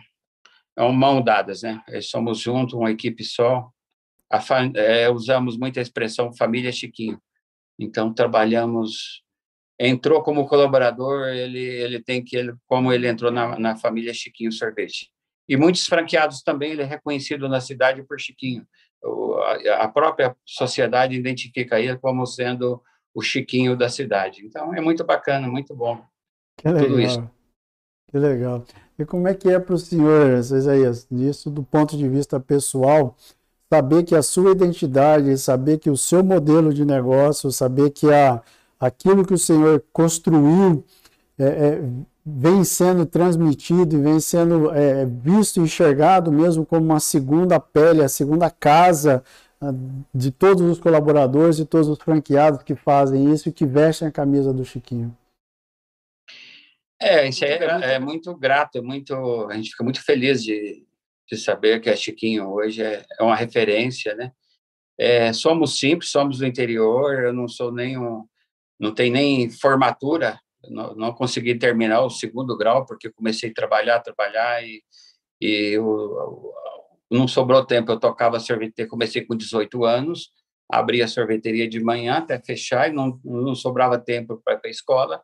[0.77, 1.83] é uma mão dadas, né?
[2.01, 3.69] Somos juntos, uma equipe só.
[4.31, 4.39] A,
[4.75, 7.19] é, usamos muita expressão família Chiquinho.
[7.77, 9.23] Então trabalhamos.
[9.77, 14.51] Entrou como colaborador, ele ele tem que ele como ele entrou na, na família Chiquinho
[14.51, 15.09] Sorvete.
[15.49, 18.65] E muitos franqueados também ele é reconhecido na cidade por Chiquinho
[19.79, 22.81] a própria sociedade identifica ele como sendo
[23.13, 24.45] o Chiquinho da cidade.
[24.45, 26.01] Então é muito bacana, muito bom.
[26.57, 26.87] Que legal.
[26.87, 27.29] Tudo isso.
[28.07, 28.65] Que legal.
[28.97, 33.15] E como é que é para o senhor, Isaías, isso do ponto de vista pessoal,
[33.71, 38.41] saber que a sua identidade, saber que o seu modelo de negócio, saber que a,
[38.79, 40.83] aquilo que o senhor construiu
[41.37, 41.81] é, é,
[42.25, 48.03] vem sendo transmitido e vem sendo é, visto e enxergado mesmo como uma segunda pele,
[48.03, 49.23] a segunda casa
[50.13, 54.11] de todos os colaboradores e todos os franqueados que fazem isso e que vestem a
[54.11, 55.15] camisa do Chiquinho.
[57.01, 59.13] É, isso é, é muito grato, é muito,
[59.49, 60.85] a gente fica muito feliz de,
[61.29, 64.31] de saber que a Chiquinho hoje é, é uma referência, né?
[64.97, 68.25] É, somos simples, somos do interior, eu não sou nem um,
[68.77, 73.99] não tenho nem formatura não, não consegui terminar o segundo grau porque comecei a trabalhar,
[73.99, 74.83] trabalhar e,
[75.39, 76.53] e eu,
[77.09, 77.91] não sobrou tempo.
[77.91, 80.31] Eu tocava sorveteria, comecei com 18 anos,
[80.69, 84.69] abri a sorveteria de manhã até fechar e não, não sobrava tempo para ir para
[84.69, 85.23] a escola.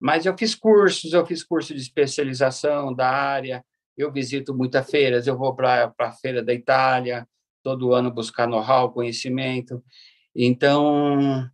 [0.00, 3.64] Mas eu fiz cursos, eu fiz curso de especialização da área,
[3.96, 7.26] eu visito muitas feiras, eu vou para a feira da Itália,
[7.62, 9.82] todo ano buscar know-how, conhecimento.
[10.34, 11.48] Então,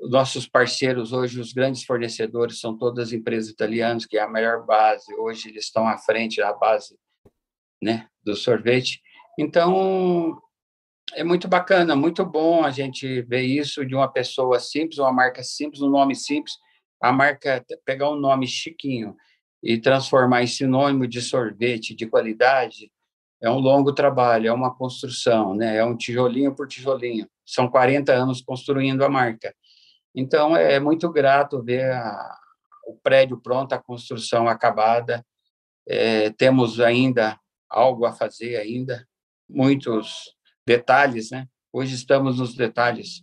[0.00, 5.14] nossos parceiros hoje, os grandes fornecedores, são todas empresas italianas, que é a maior base.
[5.14, 6.96] Hoje eles estão à frente da base
[7.82, 9.00] né, do sorvete.
[9.38, 10.38] Então,
[11.14, 15.42] é muito bacana, muito bom a gente ver isso de uma pessoa simples, uma marca
[15.42, 16.54] simples, um nome simples.
[17.00, 19.14] A marca, pegar um nome chiquinho
[19.62, 22.90] e transformar em sinônimo de sorvete, de qualidade,
[23.40, 25.76] é um longo trabalho, é uma construção, né?
[25.76, 27.28] é um tijolinho por tijolinho.
[27.44, 29.54] São 40 anos construindo a marca.
[30.16, 32.38] Então, é muito grato ver a,
[32.86, 35.22] o prédio pronto, a construção acabada.
[35.86, 39.06] É, temos ainda algo a fazer ainda,
[39.46, 40.34] muitos
[40.66, 41.46] detalhes, né?
[41.70, 43.22] Hoje estamos nos detalhes.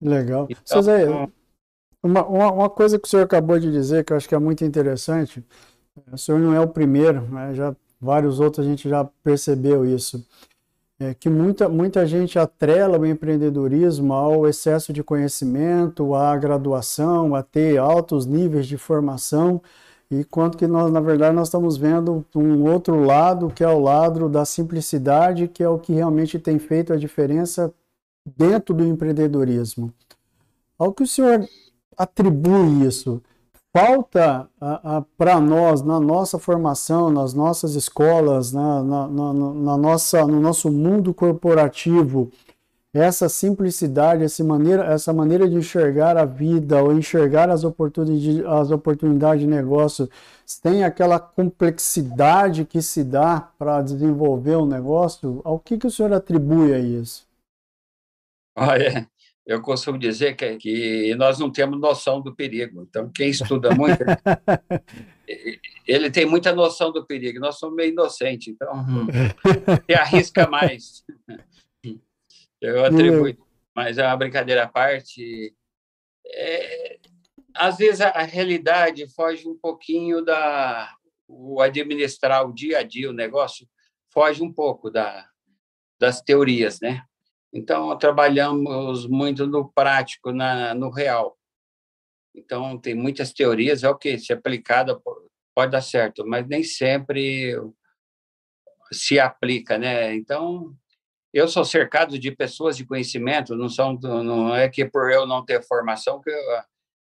[0.00, 0.48] Legal.
[0.48, 1.30] Então,
[2.02, 4.38] uma, uma, uma, coisa que o senhor acabou de dizer, que eu acho que é
[4.38, 5.44] muito interessante,
[6.10, 7.52] o senhor não é o primeiro, né?
[7.52, 10.26] já vários outros a gente já percebeu isso
[11.00, 17.42] é, que muita, muita gente atrela o empreendedorismo ao excesso de conhecimento, à graduação, a
[17.42, 19.62] ter altos níveis de formação,
[20.10, 23.78] e quanto que nós, na verdade, nós estamos vendo um outro lado, que é o
[23.78, 27.72] lado da simplicidade, que é o que realmente tem feito a diferença
[28.36, 29.90] dentro do empreendedorismo.
[30.78, 31.48] Ao que o senhor
[31.96, 33.22] atribui isso?
[33.72, 34.48] Falta
[35.16, 40.70] para nós, na nossa formação, nas nossas escolas, na, na, na, na, nossa, no nosso
[40.70, 42.30] mundo corporativo,
[42.92, 48.70] essa simplicidade, essa maneira, essa maneira de enxergar a vida ou enxergar as oportunidades, as
[48.72, 50.10] oportunidades de negócio,
[50.60, 56.12] tem aquela complexidade que se dá para desenvolver um negócio, ao que, que o senhor
[56.12, 57.28] atribui a isso?
[58.56, 59.08] Olha,
[59.50, 62.82] eu costumo dizer que, que nós não temos noção do perigo.
[62.82, 63.98] Então, quem estuda muito,
[65.84, 67.40] ele tem muita noção do perigo.
[67.40, 69.06] Nós somos meio inocentes, então, uhum.
[69.90, 71.04] se arrisca mais.
[72.62, 73.36] Eu atribuo,
[73.74, 75.52] mas é uma brincadeira à parte.
[76.26, 77.00] É,
[77.52, 80.94] às vezes a, a, realidade foge um pouquinho da
[81.26, 83.66] o administrar o dia a dia, o negócio
[84.12, 85.26] foge um pouco da,
[85.98, 87.02] das teorias, né?
[87.52, 91.36] Então, trabalhamos muito no prático, na, no real.
[92.34, 95.00] Então, tem muitas teorias, é o que se aplicada
[95.54, 97.56] pode dar certo, mas nem sempre
[98.92, 100.14] se aplica, né?
[100.14, 100.74] Então,
[101.32, 105.44] eu sou cercado de pessoas de conhecimento, não são não é que por eu não
[105.44, 106.40] ter formação que eu,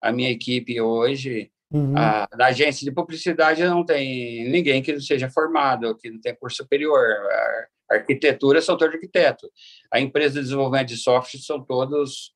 [0.01, 1.97] a minha equipe hoje uhum.
[1.97, 6.35] a, na agência de publicidade não tem ninguém que não seja formado, que não tenha
[6.35, 7.03] curso superior.
[7.03, 9.49] A, arquitetura são todos arquitetos.
[9.91, 12.33] A empresa de desenvolvimento de software são todos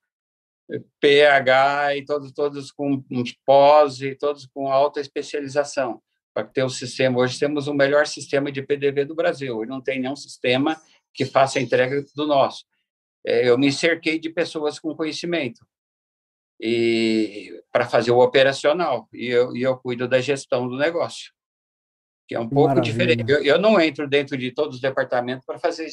[1.00, 3.02] PH e todos todos com
[3.46, 6.02] pós e todos com alta especialização
[6.34, 7.20] para ter o sistema.
[7.20, 9.58] Hoje temos o melhor sistema de PDV do Brasil.
[9.58, 10.80] Hoje não tem nenhum sistema
[11.14, 12.66] que faça a entrega do nosso.
[13.26, 15.66] É, eu me cerquei de pessoas com conhecimento
[16.60, 21.32] e para fazer o operacional e eu, e eu cuido da gestão do negócio
[22.28, 22.92] que é um pouco Maravilha.
[22.92, 23.32] diferente.
[23.32, 25.88] Eu, eu, não entro dentro de todos os departamentos para fazer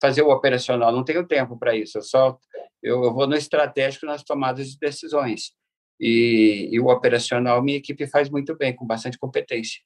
[0.00, 1.98] fazer o operacional, não tenho tempo para isso.
[1.98, 2.38] Eu só
[2.82, 5.52] eu, eu, vou no estratégico nas tomadas de decisões
[5.98, 9.80] e, e o operacional minha equipe faz muito bem, com bastante competência.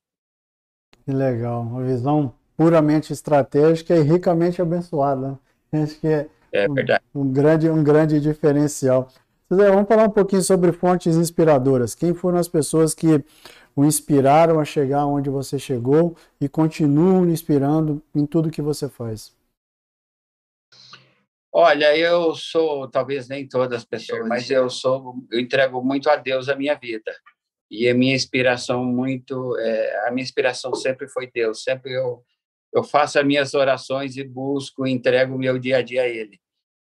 [1.05, 5.39] Que legal, uma visão puramente estratégica e ricamente abençoada.
[5.73, 9.09] Acho que é, é um, um, grande, um grande diferencial.
[9.49, 11.95] Vamos falar um pouquinho sobre fontes inspiradoras.
[11.95, 13.25] Quem foram as pessoas que
[13.79, 19.33] o inspiraram a chegar onde você chegou e continuam inspirando em tudo que você faz?
[21.53, 26.17] Olha, eu sou, talvez nem todas as pessoas, mas eu sou, eu entrego muito a
[26.17, 27.15] Deus a minha vida.
[27.71, 31.63] E a minha inspiração muito, é, a minha inspiração sempre foi Deus.
[31.63, 32.25] Sempre eu
[32.73, 36.41] eu faço as minhas orações e busco, entrego o meu dia a dia a Ele.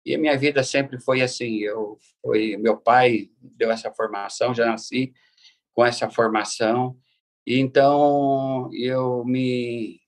[0.05, 1.57] E a minha vida sempre foi assim.
[1.61, 5.14] Eu foi meu pai deu essa formação, já nasci
[5.75, 6.97] com essa formação.
[7.47, 10.01] E então eu me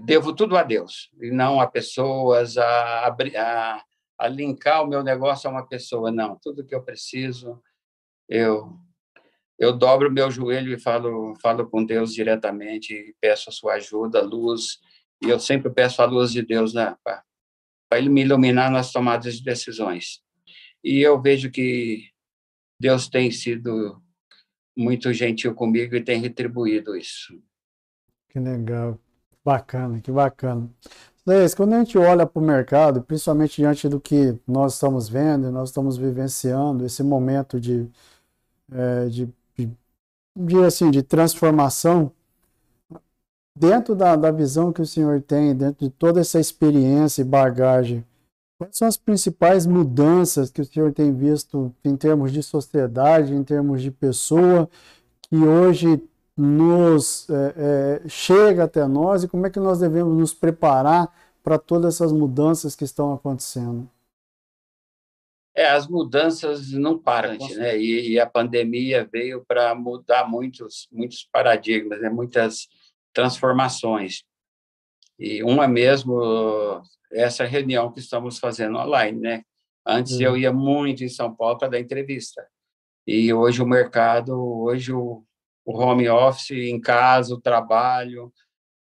[0.00, 3.84] devo tudo a Deus e não a pessoas, a, a,
[4.18, 6.38] a linkar o meu negócio a uma pessoa, não.
[6.40, 7.60] Tudo que eu preciso,
[8.28, 8.76] eu
[9.58, 14.78] eu dobro meu joelho e falo falo com Deus diretamente, peço a sua ajuda, luz
[15.22, 17.24] e eu sempre peço a luz de Deus né, para
[17.94, 20.20] Ele me iluminar nas tomadas de decisões.
[20.84, 22.10] E eu vejo que
[22.78, 24.02] Deus tem sido
[24.76, 27.38] muito gentil comigo e tem retribuído isso.
[28.28, 28.98] Que legal.
[29.44, 30.68] Bacana, que bacana.
[31.26, 35.50] Leis, quando a gente olha para o mercado, principalmente diante do que nós estamos vendo,
[35.50, 37.88] nós estamos vivenciando esse momento de,
[38.70, 39.70] é, de, de,
[40.36, 42.12] de, assim, de transformação,
[43.56, 48.04] dentro da, da visão que o senhor tem, dentro de toda essa experiência e bagagem,
[48.58, 53.44] quais são as principais mudanças que o senhor tem visto em termos de sociedade, em
[53.44, 54.68] termos de pessoa,
[55.22, 56.02] que hoje
[56.36, 61.58] nos é, é, chega até nós e como é que nós devemos nos preparar para
[61.58, 63.88] todas essas mudanças que estão acontecendo?
[65.54, 67.78] É, as mudanças não param, né?
[67.78, 72.10] E, e a pandemia veio para mudar muitos, muitos paradigmas, né?
[72.10, 72.68] muitas
[73.14, 74.22] transformações.
[75.18, 79.42] E uma mesmo, essa reunião que estamos fazendo online, né?
[79.86, 80.36] Antes eu uhum.
[80.36, 82.46] ia muito em São Paulo para dar entrevista.
[83.06, 85.24] E hoje o mercado, hoje o,
[85.64, 88.32] o home office em casa, o trabalho,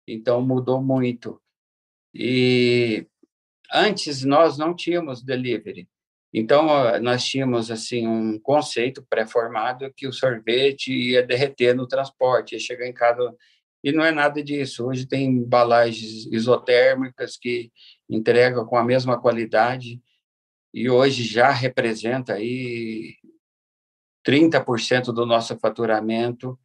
[0.09, 1.41] então mudou muito.
[2.14, 3.07] E
[3.72, 5.89] antes nós não tínhamos delivery.
[6.32, 6.66] Então
[7.01, 12.87] nós tínhamos assim um conceito pré-formado que o sorvete ia derreter no transporte, ia chegar
[12.87, 13.32] em casa
[13.85, 14.87] e não é nada disso.
[14.87, 17.70] Hoje tem embalagens isotérmicas que
[18.09, 20.03] entregam com a mesma qualidade
[20.72, 23.14] e hoje já representa aí
[24.26, 26.59] 30% do nosso faturamento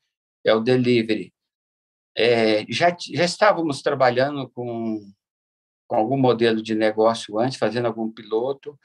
[0.46, 1.34] é o delivery.
[2.16, 5.06] É, já, já estávamos trabalhando com,
[5.88, 8.80] com algum modelo de negócio antes, fazendo algum piloto,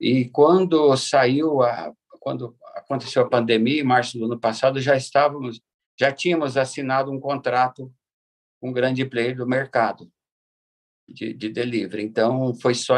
[0.00, 5.60] e quando saiu a, quando aconteceu a pandemia, em março do ano passado, já estávamos
[6.00, 7.92] já tínhamos assinado um contrato
[8.58, 10.10] com um grande player do mercado
[11.06, 12.02] de, de delivery.
[12.02, 12.96] Então, foi só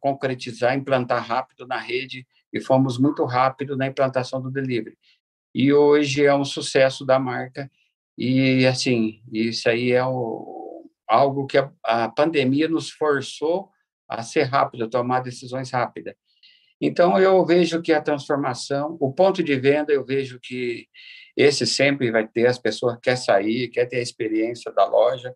[0.00, 4.98] concretizar, implantar rápido na rede e fomos muito rápido na implantação do delivery.
[5.54, 7.70] E hoje é um sucesso da marca
[8.18, 13.70] e, assim, isso aí é o, algo que a, a pandemia nos forçou
[14.08, 16.16] a ser rápido, a tomar decisões rápidas.
[16.80, 20.88] Então, eu vejo que a transformação, o ponto de venda, eu vejo que
[21.36, 25.34] esse sempre vai ter, as pessoas quer sair, quer ter a experiência da loja,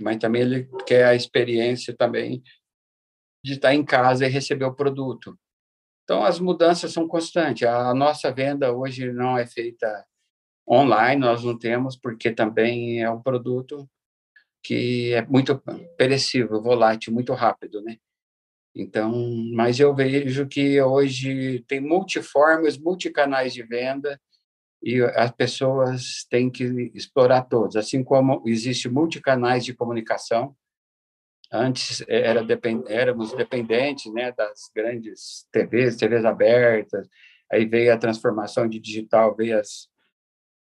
[0.00, 2.42] mas também ele quer a experiência também
[3.44, 5.38] de estar em casa e receber o produto.
[6.04, 7.66] Então, as mudanças são constantes.
[7.66, 10.06] A nossa venda hoje não é feita
[10.68, 13.88] online, nós não temos, porque também é um produto
[14.62, 15.62] que é muito
[15.96, 17.96] perecível, volátil, muito rápido, né?
[18.74, 19.12] Então,
[19.54, 24.20] mas eu vejo que hoje tem multiformas, multicanais de venda,
[24.82, 26.64] e as pessoas têm que
[26.94, 27.76] explorar todos.
[27.76, 30.54] Assim como existe multicanais de comunicação,
[31.52, 37.08] antes era depend, éramos dependentes né, das grandes TVs, TVs abertas,
[37.50, 39.88] aí veio a transformação de digital, veio as,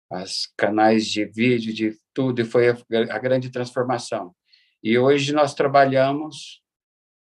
[0.09, 2.78] as canais de vídeo, de tudo, e foi a,
[3.09, 4.34] a grande transformação.
[4.82, 6.61] E hoje nós trabalhamos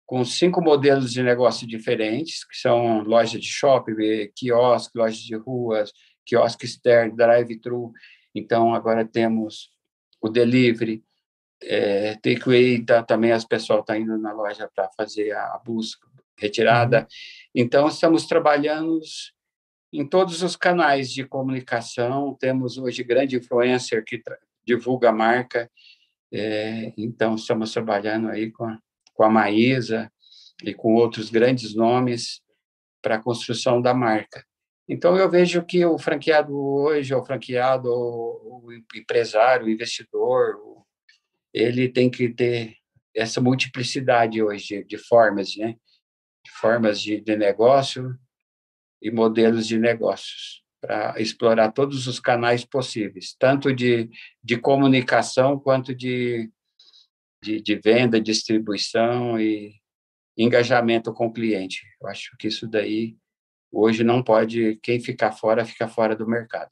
[0.06, 3.96] com cinco modelos de negócio diferentes, que são loja de shopping,
[4.34, 5.92] quiosque, lojas de ruas,
[6.28, 7.92] quiosque externo, drive-thru.
[8.36, 9.72] Então, agora temos
[10.22, 11.04] o delivery,
[11.64, 16.08] é, takeaway, tá, também as pessoas estão tá indo na loja para fazer a busca,
[16.38, 17.00] retirada.
[17.00, 17.06] Uhum.
[17.56, 19.00] Então, estamos trabalhando
[19.92, 22.36] em todos os canais de comunicação.
[22.40, 24.22] Temos hoje grande influencer que
[24.66, 25.72] divulga a marca.
[26.32, 28.78] É, então, estamos trabalhando aí com a
[29.18, 30.12] com a Maísa
[30.64, 32.40] e com outros grandes nomes
[33.02, 34.46] para a construção da marca.
[34.88, 40.56] Então, eu vejo que o franqueado hoje, o franqueado, o empresário, o investidor,
[41.54, 42.76] ele tem que ter
[43.16, 45.76] essa multiplicidade hoje de formas, né?
[46.46, 48.16] De formas de, de negócio
[49.02, 54.10] e modelos de negócios para explorar todos os canais possíveis, tanto de,
[54.44, 56.50] de comunicação quanto de
[57.42, 59.76] de, de venda, distribuição e
[60.38, 61.86] engajamento com o cliente.
[62.02, 63.16] Eu acho que isso daí
[63.72, 66.70] hoje não pode, quem ficar fora, fica fora do mercado.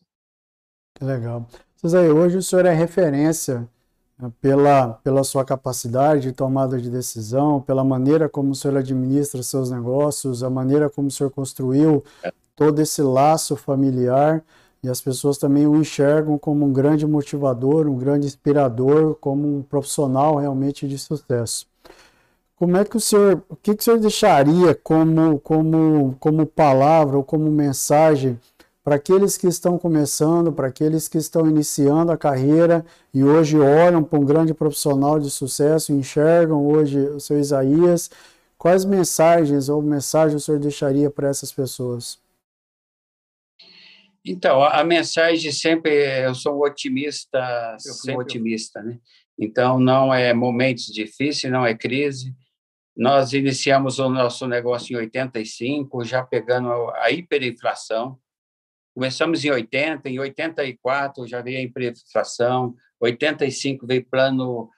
[0.96, 1.48] Que legal.
[1.86, 3.70] Zé, hoje o senhor é referência
[4.18, 9.44] né, pela, pela sua capacidade de tomada de decisão, pela maneira como o senhor administra
[9.44, 12.32] seus negócios, a maneira como o senhor construiu é.
[12.56, 14.44] todo esse laço familiar
[14.82, 19.62] e as pessoas também o enxergam como um grande motivador, um grande inspirador, como um
[19.62, 21.68] profissional realmente de sucesso.
[22.56, 27.18] Como é que o senhor, o que, que o senhor deixaria como, como, como palavra
[27.18, 28.40] ou como mensagem
[28.82, 34.04] para aqueles que estão começando, para aqueles que estão iniciando a carreira e hoje olham
[34.04, 38.12] para um grande profissional de sucesso, enxergam hoje o seu Isaías,
[38.58, 42.20] quais mensagens ou mensagens o senhor deixaria para essas pessoas?
[44.24, 47.40] Então, a, mensagem sempre eu sou um otimista,
[47.86, 48.98] eu sempre otimista, né?
[49.38, 52.34] Então, não é momentos difíceis, não é crise.
[52.96, 58.18] Nós iniciamos o nosso negócio em 85, já pegando a hiperinflação.
[58.94, 64.70] Começamos em 80, em 84 já veio a hiperinflação, 85 veio plano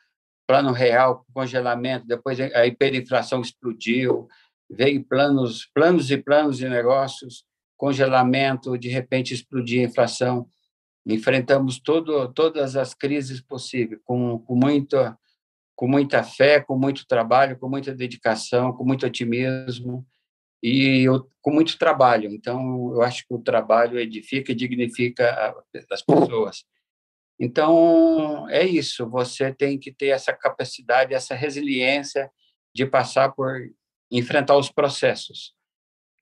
[0.48, 4.30] plano real, congelamento, depois a hiperinflação explodiu,
[4.70, 7.46] veio planos, planos e planos de negócios
[7.78, 10.50] congelamento, de repente explodir a inflação.
[11.06, 15.18] Enfrentamos todo, todas as crises possíveis com, com, muita,
[15.78, 20.04] com muita fé, com muito trabalho, com muita dedicação, com muito otimismo
[20.62, 22.32] e eu, com muito trabalho.
[22.34, 25.56] Então, eu acho que o trabalho edifica e dignifica
[25.92, 26.66] as pessoas.
[27.40, 32.32] Então, é isso, você tem que ter essa capacidade, essa resiliência
[32.74, 33.62] de passar por
[34.10, 35.54] enfrentar os processos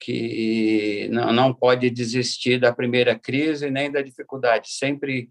[0.02, 4.70] que não, não pode desistir da primeira crise nem da dificuldade.
[4.70, 5.30] Sempre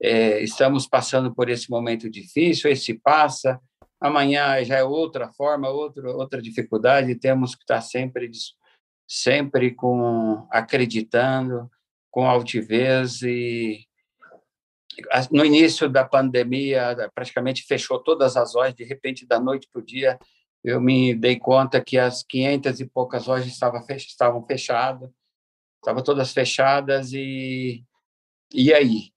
[0.00, 3.60] é, estamos passando por esse momento difícil, esse passa,
[4.00, 8.30] amanhã já é outra forma, outra, outra dificuldade, temos que estar sempre,
[9.06, 11.68] sempre com acreditando,
[12.10, 13.84] com altivez e
[15.30, 19.84] no início da pandemia praticamente fechou todas as lojas de repente da noite para o
[19.84, 20.18] dia
[20.64, 25.10] eu me dei conta que as 500 e poucas lojas estavam estavam fechadas,
[25.76, 27.84] estavam todas fechadas e
[28.52, 29.12] e aí?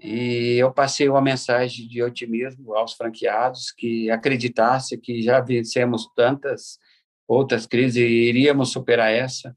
[0.00, 6.78] E eu passei uma mensagem de otimismo aos franqueados que acreditasse que já vencemos tantas
[7.26, 9.56] outras crises e iríamos superar essa.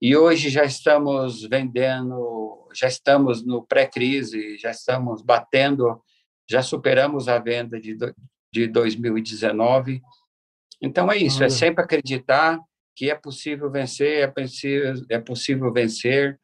[0.00, 6.00] E hoje já estamos vendendo, já estamos no pré-crise, já estamos batendo,
[6.48, 7.96] já superamos a venda de,
[8.52, 10.00] de 2019
[10.80, 12.58] então é isso, é sempre acreditar
[12.96, 16.40] que é possível vencer, é possível, é possível vencer,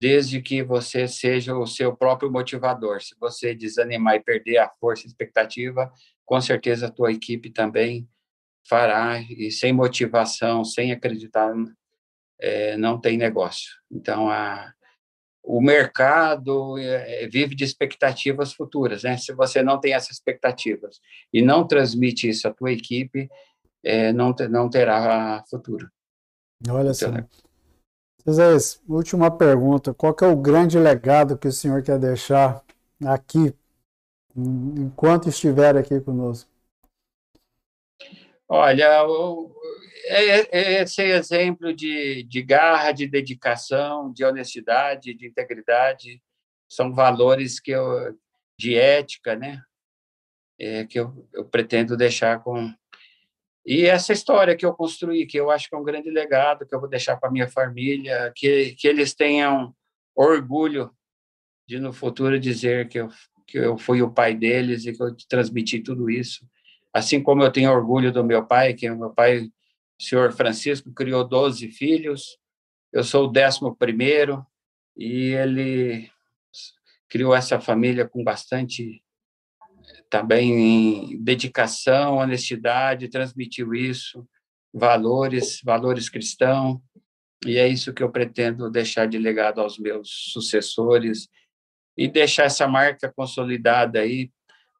[0.00, 3.00] desde que você seja o seu próprio motivador.
[3.00, 5.90] Se você desanimar e perder a força e expectativa,
[6.24, 8.08] com certeza a tua equipe também
[8.68, 11.52] fará, e sem motivação, sem acreditar,
[12.40, 13.70] é, não tem negócio.
[13.90, 14.72] Então, a,
[15.42, 19.16] o mercado é, vive de expectativas futuras, né?
[19.18, 20.98] Se você não tem essas expectativas
[21.32, 23.28] e não transmite isso à tua equipe,
[23.84, 25.90] é, não, não terá futuro.
[26.68, 27.12] Olha só.
[28.26, 28.56] José,
[28.88, 29.92] última pergunta.
[29.92, 32.64] Qual é o grande legado que o senhor quer deixar
[33.06, 33.54] aqui,
[34.34, 36.50] enquanto estiver aqui conosco?
[38.48, 39.04] Olha,
[40.06, 46.22] é, é esse exemplo de, de garra, de dedicação, de honestidade, de integridade,
[46.68, 48.16] são valores que eu,
[48.58, 49.62] de ética, né?
[50.58, 52.72] É, que eu, eu pretendo deixar com.
[53.66, 56.74] E essa história que eu construí, que eu acho que é um grande legado, que
[56.74, 59.74] eu vou deixar para minha família, que, que eles tenham
[60.14, 60.90] orgulho
[61.66, 63.08] de no futuro dizer que eu,
[63.46, 66.46] que eu fui o pai deles e que eu transmiti tudo isso.
[66.92, 71.26] Assim como eu tenho orgulho do meu pai, que meu pai, o senhor Francisco, criou
[71.26, 72.38] 12 filhos,
[72.92, 74.46] eu sou o décimo primeiro,
[74.96, 76.10] e ele
[77.08, 79.03] criou essa família com bastante
[80.10, 84.26] também dedicação, honestidade, transmitiu isso,
[84.72, 86.78] valores, valores cristãos,
[87.44, 91.28] e é isso que eu pretendo deixar de legado aos meus sucessores
[91.96, 94.30] e deixar essa marca consolidada aí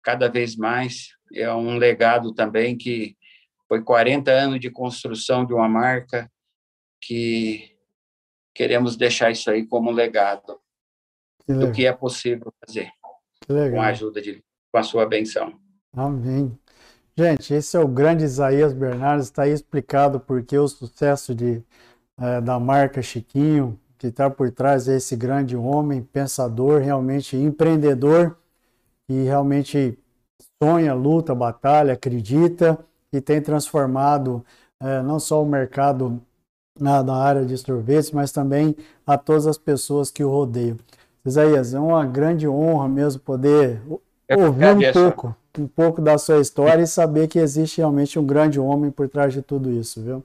[0.02, 1.08] cada vez mais.
[1.32, 3.16] É um legado também que
[3.68, 6.30] foi 40 anos de construção de uma marca
[7.00, 7.76] que
[8.54, 10.58] queremos deixar isso aí como um legado
[11.44, 12.90] que do que é possível fazer
[13.46, 14.42] com a ajuda de
[14.74, 15.52] com a sua benção.
[15.96, 16.58] Amém.
[17.16, 21.62] Gente, esse é o grande Isaías Bernardes, está aí explicado porque o sucesso de,
[22.18, 28.36] é, da marca Chiquinho, que está por trás desse grande homem, pensador, realmente empreendedor,
[29.08, 29.96] e realmente
[30.60, 32.76] sonha, luta, batalha, acredita
[33.12, 34.44] e tem transformado
[34.82, 36.20] é, não só o mercado
[36.80, 38.74] na, na, área de sorvetes, mas também
[39.06, 40.76] a todas as pessoas que o rodeiam.
[41.24, 43.80] Isaías, é uma grande honra mesmo poder
[44.30, 48.58] ouvir um pouco, um pouco da sua história e saber que existe realmente um grande
[48.58, 50.24] homem por trás de tudo isso, viu?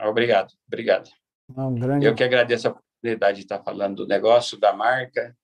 [0.00, 1.08] Obrigado, obrigado.
[1.56, 2.06] Um grande...
[2.06, 5.36] Eu que agradeço a oportunidade de estar falando do negócio, da marca,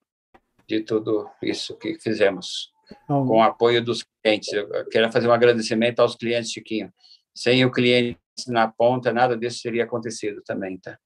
[0.66, 2.72] de tudo isso que fizemos,
[3.06, 4.52] com o apoio dos clientes.
[4.52, 6.92] Eu quero fazer um agradecimento aos clientes, Chiquinho.
[7.34, 8.18] Sem o cliente
[8.48, 10.98] na ponta, nada disso teria acontecido também, tá?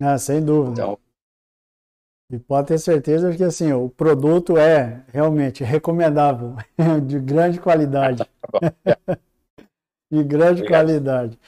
[0.00, 0.82] Ah, sem dúvida.
[0.82, 0.98] Então,
[2.30, 6.54] e pode ter certeza que assim, o produto é realmente recomendável,
[7.06, 8.24] de grande qualidade.
[10.12, 10.86] De grande Obrigado.
[10.86, 11.38] qualidade.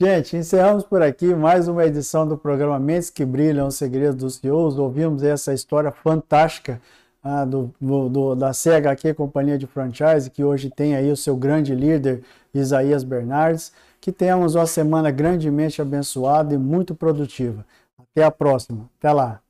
[0.00, 4.34] Gente, encerramos por aqui mais uma edição do programa Mentes que Brilham, os Segredos dos
[4.36, 4.78] CEOs.
[4.78, 6.80] Ouvimos essa história fantástica
[7.22, 11.74] ah, do, do, da CHQ Companhia de Franchise, que hoje tem aí o seu grande
[11.74, 12.22] líder,
[12.54, 13.70] Isaías Bernardes.
[14.00, 17.66] Que tenhamos uma semana grandemente abençoada e muito produtiva.
[17.98, 18.88] Até a próxima.
[18.98, 19.42] Até lá.